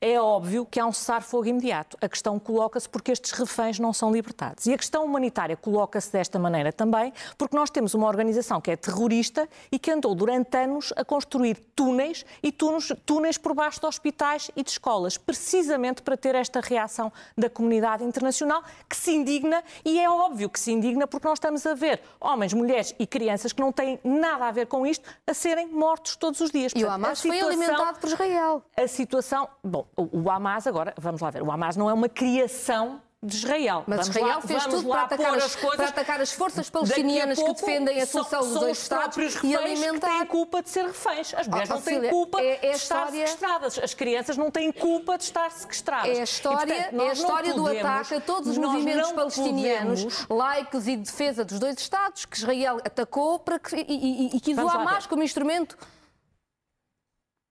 é 0.04 0.20
óbvio 0.20 0.66
que 0.66 0.78
há 0.78 0.84
um 0.84 0.92
cessar-fogo 0.92 1.46
imediato. 1.46 1.96
A 1.98 2.06
questão 2.06 2.38
coloca-se 2.38 2.86
porque 2.86 3.10
estes 3.10 3.30
reféns 3.30 3.78
não 3.78 3.90
são 3.90 4.12
libertados. 4.12 4.66
E 4.66 4.74
a 4.74 4.76
questão 4.76 5.02
humanitária 5.02 5.56
coloca-se 5.56 6.12
desta 6.12 6.38
maneira 6.38 6.70
também 6.70 7.10
porque 7.38 7.56
nós 7.56 7.70
temos 7.70 7.94
uma 7.94 8.06
organização 8.06 8.60
que 8.60 8.70
é 8.70 8.76
terrorista 8.76 9.48
e 9.72 9.78
que 9.78 9.90
andou 9.90 10.14
durante 10.14 10.54
anos 10.58 10.92
a 10.94 11.02
construir 11.06 11.56
túneis 11.74 12.26
e 12.42 12.52
túneis, 12.52 12.92
túneis 13.06 13.38
por 13.38 13.54
baixo 13.54 13.80
de 13.80 13.86
hospitais 13.86 14.50
e 14.54 14.62
de 14.62 14.72
escolas, 14.72 15.16
precisamente 15.16 16.02
para 16.02 16.18
ter 16.18 16.34
esta 16.34 16.60
reação 16.60 17.10
da 17.34 17.48
comunidade 17.48 18.04
internacional 18.04 18.62
que 18.86 18.96
se 18.96 19.10
indigna 19.10 19.64
e 19.86 19.98
é 19.98 20.10
óbvio 20.10 20.50
que 20.50 20.60
se 20.60 20.70
indigna 20.70 21.06
porque 21.06 21.26
nós 21.26 21.38
estamos 21.38 21.64
a 21.64 21.72
ver 21.72 22.02
homens, 22.20 22.52
mulheres 22.52 22.94
e 22.98 23.06
crianças 23.06 23.54
que 23.54 23.62
não 23.62 23.72
têm 23.72 23.98
nada 24.04 24.44
a 24.44 24.50
ver 24.50 24.66
com 24.66 24.86
isto 24.86 25.08
a 25.26 25.32
serem 25.32 25.68
mortos 25.68 26.14
todos 26.16 26.42
os 26.42 26.50
dias. 26.50 26.74
Portanto, 26.74 26.86
e 26.86 26.92
o 26.92 26.94
Hamas 26.94 27.18
situação, 27.20 27.48
foi 27.48 27.56
alimentado 27.56 27.98
por 27.98 28.08
Israel. 28.10 28.62
A 28.76 28.86
situação, 28.86 29.48
bom, 29.62 29.86
o 29.96 30.30
Hamas 30.30 30.66
agora, 30.66 30.94
vamos 30.98 31.20
lá 31.20 31.30
ver, 31.30 31.42
o 31.42 31.50
Hamas 31.50 31.76
não 31.76 31.88
é 31.88 31.92
uma 31.92 32.08
criação 32.08 33.00
de 33.24 33.36
Israel. 33.36 33.84
Mas 33.86 34.00
vamos 34.00 34.16
Israel 34.16 34.36
lá, 34.36 34.40
fez 34.42 34.66
tudo 34.66 34.88
para 34.88 35.02
atacar, 35.02 35.34
as, 35.34 35.56
coisas, 35.56 35.76
para 35.76 35.88
atacar, 35.88 36.20
as, 36.20 36.32
forças 36.32 36.68
palestinianas 36.68 37.38
pouco, 37.38 37.54
que 37.54 37.60
defendem 37.60 38.00
a 38.00 38.06
solução 38.06 38.40
dos 38.40 38.60
dois 38.60 38.78
Estados 38.78 39.16
e 39.42 39.56
alimentar. 39.56 40.08
que 40.08 40.18
têm 40.18 40.26
culpa 40.26 40.62
de 40.62 40.68
ser 40.68 40.84
reféns. 40.84 41.34
As 41.34 41.48
mulheres 41.48 41.70
oh, 41.70 41.74
não 41.74 41.80
têm 41.80 42.10
culpa 42.10 42.40
é, 42.40 42.46
é 42.46 42.70
de 42.70 42.76
estar 42.76 42.76
história... 42.76 43.26
sequestradas. 43.26 43.78
As 43.78 43.94
crianças 43.94 44.36
não 44.36 44.50
têm 44.50 44.70
culpa 44.70 45.16
de 45.16 45.24
estar 45.24 45.50
sequestradas. 45.50 46.18
É 46.18 46.20
a 46.20 46.24
história, 46.24 46.74
e, 46.74 46.82
portanto, 46.82 47.00
é 47.00 47.08
a 47.08 47.12
história 47.12 47.54
do 47.54 47.66
ataque 47.66 48.14
a 48.14 48.20
todos 48.20 48.50
os 48.50 48.58
movimentos 48.58 49.12
palestinianos, 49.12 50.04
podemos... 50.04 50.26
laicos 50.28 50.86
e 50.86 50.96
de 50.96 51.02
defesa 51.02 51.44
dos 51.44 51.58
dois 51.58 51.78
Estados, 51.78 52.26
que 52.26 52.36
Israel 52.36 52.78
atacou 52.84 53.38
para 53.38 53.58
que, 53.58 53.74
e, 53.76 53.84
e, 53.88 54.36
e 54.36 54.40
que 54.40 54.52
usou 54.52 54.68
Hamas 54.68 55.06
como 55.06 55.22
instrumento 55.22 55.76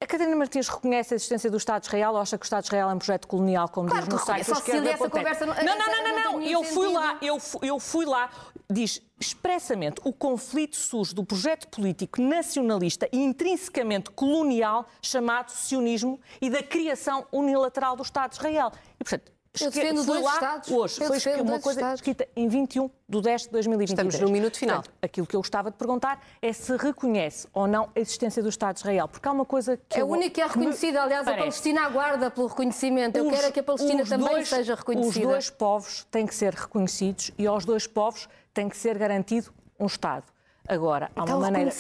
a 0.04 0.08
Catarina 0.08 0.36
Martins 0.36 0.68
reconhece 0.68 1.14
a 1.14 1.16
existência 1.16 1.50
do 1.50 1.58
Estado 1.58 1.82
de 1.82 1.88
Israel 1.88 2.12
ou 2.12 2.18
acha 2.18 2.38
que 2.38 2.44
o 2.44 2.46
Estado 2.46 2.64
de 2.64 2.68
Israel 2.68 2.90
é 2.90 2.94
um 2.94 2.98
projeto 2.98 3.28
colonial, 3.28 3.70
como 3.70 3.90
claro 3.90 4.06
diz 4.06 4.14
no 4.14 4.20
site 4.20 4.48
da 4.48 4.54
esquerda? 4.54 4.90
Essa 4.92 5.10
conversa 5.10 5.46
não, 5.46 5.56
não, 5.56 5.78
não, 5.78 6.04
não, 6.04 6.34
não, 6.34 6.42
eu 6.42 6.64
fui 6.64 6.88
lá, 6.92 7.18
eu 7.22 7.40
fui, 7.40 7.70
eu 7.70 7.80
fui 7.80 8.06
lá, 8.06 8.30
diz 8.70 9.02
expressamente 9.20 10.02
o 10.04 10.12
conflito 10.12 10.76
surge 10.76 11.16
do 11.16 11.24
projeto 11.24 11.68
político 11.70 12.22
nacionalista 12.22 13.08
e 13.12 13.18
intrinsecamente 13.18 14.12
colonial 14.12 14.86
chamado 15.02 15.52
sionismo 15.52 16.20
e 16.42 16.50
da 16.50 16.62
criação 16.62 17.26
unilateral 17.32 17.96
do 17.96 18.04
Estado 18.04 18.32
de 18.32 18.36
Israel. 18.38 18.72
E, 19.00 19.04
portanto, 19.04 19.33
eu 19.62 19.70
defendo 19.70 20.04
dois 20.04 20.24
lá 20.24 20.34
Estados. 20.34 20.72
Hoje 20.72 21.02
eu 21.02 21.20
foi 21.20 21.42
uma 21.42 21.60
coisa 21.60 21.80
estados. 21.80 22.00
escrita 22.00 22.28
em 22.36 22.48
21 22.48 22.90
de 23.08 23.22
10 23.22 23.42
de 23.44 23.50
2023. 23.50 24.14
Estamos 24.14 24.28
no 24.28 24.34
minuto 24.34 24.58
final. 24.58 24.78
Portanto, 24.78 24.96
aquilo 25.02 25.28
que 25.28 25.36
eu 25.36 25.40
gostava 25.42 25.70
de 25.70 25.78
perguntar 25.78 26.20
é 26.42 26.52
se 26.52 26.76
reconhece 26.76 27.48
ou 27.54 27.68
não 27.68 27.90
a 27.96 28.00
existência 28.00 28.42
do 28.42 28.50
Estado 28.50 28.76
de 28.76 28.80
Israel. 28.80 29.08
Porque 29.08 29.28
há 29.28 29.32
uma 29.32 29.46
coisa 29.46 29.78
que. 29.78 30.00
É 30.00 30.04
único 30.04 30.34
que 30.34 30.42
é 30.42 30.48
reconhecido. 30.48 30.98
Aliás, 30.98 31.26
parece. 31.26 31.40
a 31.40 31.44
Palestina 31.44 31.82
aguarda 31.84 32.32
pelo 32.32 32.48
reconhecimento. 32.48 33.18
Eu 33.18 33.28
os, 33.28 33.32
quero 33.32 33.48
é 33.48 33.52
que 33.52 33.60
a 33.60 33.64
Palestina 33.64 34.04
também 34.06 34.30
dois, 34.30 34.50
seja 34.50 34.76
reconhecida. 34.76 35.26
Os 35.26 35.32
dois 35.32 35.50
povos 35.50 36.08
têm 36.10 36.26
que 36.26 36.34
ser 36.34 36.54
reconhecidos 36.54 37.32
e 37.38 37.46
aos 37.46 37.64
dois 37.64 37.86
povos 37.86 38.28
tem 38.54 38.68
que 38.68 38.78
ser 38.78 38.98
garantido 38.98 39.54
um 39.80 39.86
Estado. 39.86 40.26
Agora, 40.68 41.12
há 41.16 41.24
então, 41.24 41.38
uma 41.38 41.52
maneira 41.52 41.72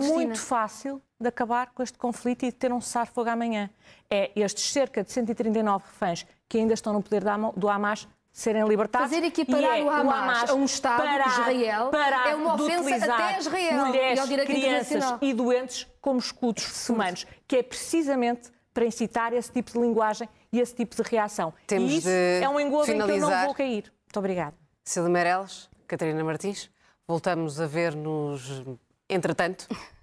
muito 0.00 0.38
fácil 0.38 1.00
de 1.20 1.28
acabar 1.28 1.70
com 1.74 1.82
este 1.82 1.98
conflito 1.98 2.44
e 2.44 2.46
de 2.46 2.56
ter 2.56 2.72
um 2.72 2.80
cessar-fogo 2.80 3.28
amanhã. 3.28 3.68
É 4.10 4.30
estes 4.34 4.72
cerca 4.72 5.04
de 5.04 5.12
139 5.12 5.84
reféns 5.86 6.26
que 6.50 6.58
ainda 6.58 6.74
estão 6.74 6.92
no 6.92 7.00
poder 7.00 7.22
do 7.56 7.68
Hamas 7.68 8.08
serem 8.32 8.66
libertados. 8.66 9.08
Fazer 9.08 9.24
equiparar 9.24 9.78
é 9.78 9.82
o, 9.82 9.88
Hamas 9.88 10.04
o 10.04 10.10
Hamas 10.10 10.50
a 10.50 10.54
um 10.54 10.64
Estado 10.64 11.02
parar, 11.02 11.22
de 11.22 11.30
Israel 11.30 11.88
parar 11.90 12.30
é 12.30 12.34
uma 12.34 12.54
ofensa 12.54 13.12
até 13.12 13.22
a 13.22 13.38
Israel 13.38 13.86
mulheres, 13.86 14.30
e 14.30 14.36
crianças 14.44 15.04
e 15.22 15.32
doentes 15.32 15.86
como 16.00 16.18
escudos 16.18 16.88
humanos, 16.88 17.24
que 17.46 17.56
é 17.56 17.62
precisamente 17.62 18.50
para 18.74 18.84
incitar 18.84 19.32
esse 19.32 19.52
tipo 19.52 19.72
de 19.72 19.78
linguagem 19.78 20.28
e 20.52 20.58
esse 20.60 20.74
tipo 20.74 20.96
de 20.96 21.02
reação. 21.08 21.54
Temos 21.68 21.92
e 21.92 21.96
isso 21.98 22.08
é 22.08 22.48
um 22.48 22.58
engodo 22.58 22.86
finalizar. 22.86 23.16
em 23.16 23.20
que 23.20 23.24
eu 23.24 23.30
não 23.30 23.44
vou 23.46 23.54
cair. 23.54 23.92
Muito 24.04 24.18
obrigada. 24.18 24.54
Cília 24.84 25.08
Meirelles, 25.08 25.70
Catarina 25.86 26.24
Martins, 26.24 26.68
voltamos 27.06 27.60
a 27.60 27.66
ver-nos 27.66 28.64
entretanto. 29.08 29.68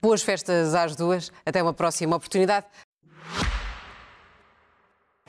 Boas 0.00 0.22
festas 0.22 0.74
às 0.74 0.94
duas. 0.94 1.32
Até 1.44 1.62
uma 1.62 1.72
próxima 1.72 2.16
oportunidade. 2.16 2.66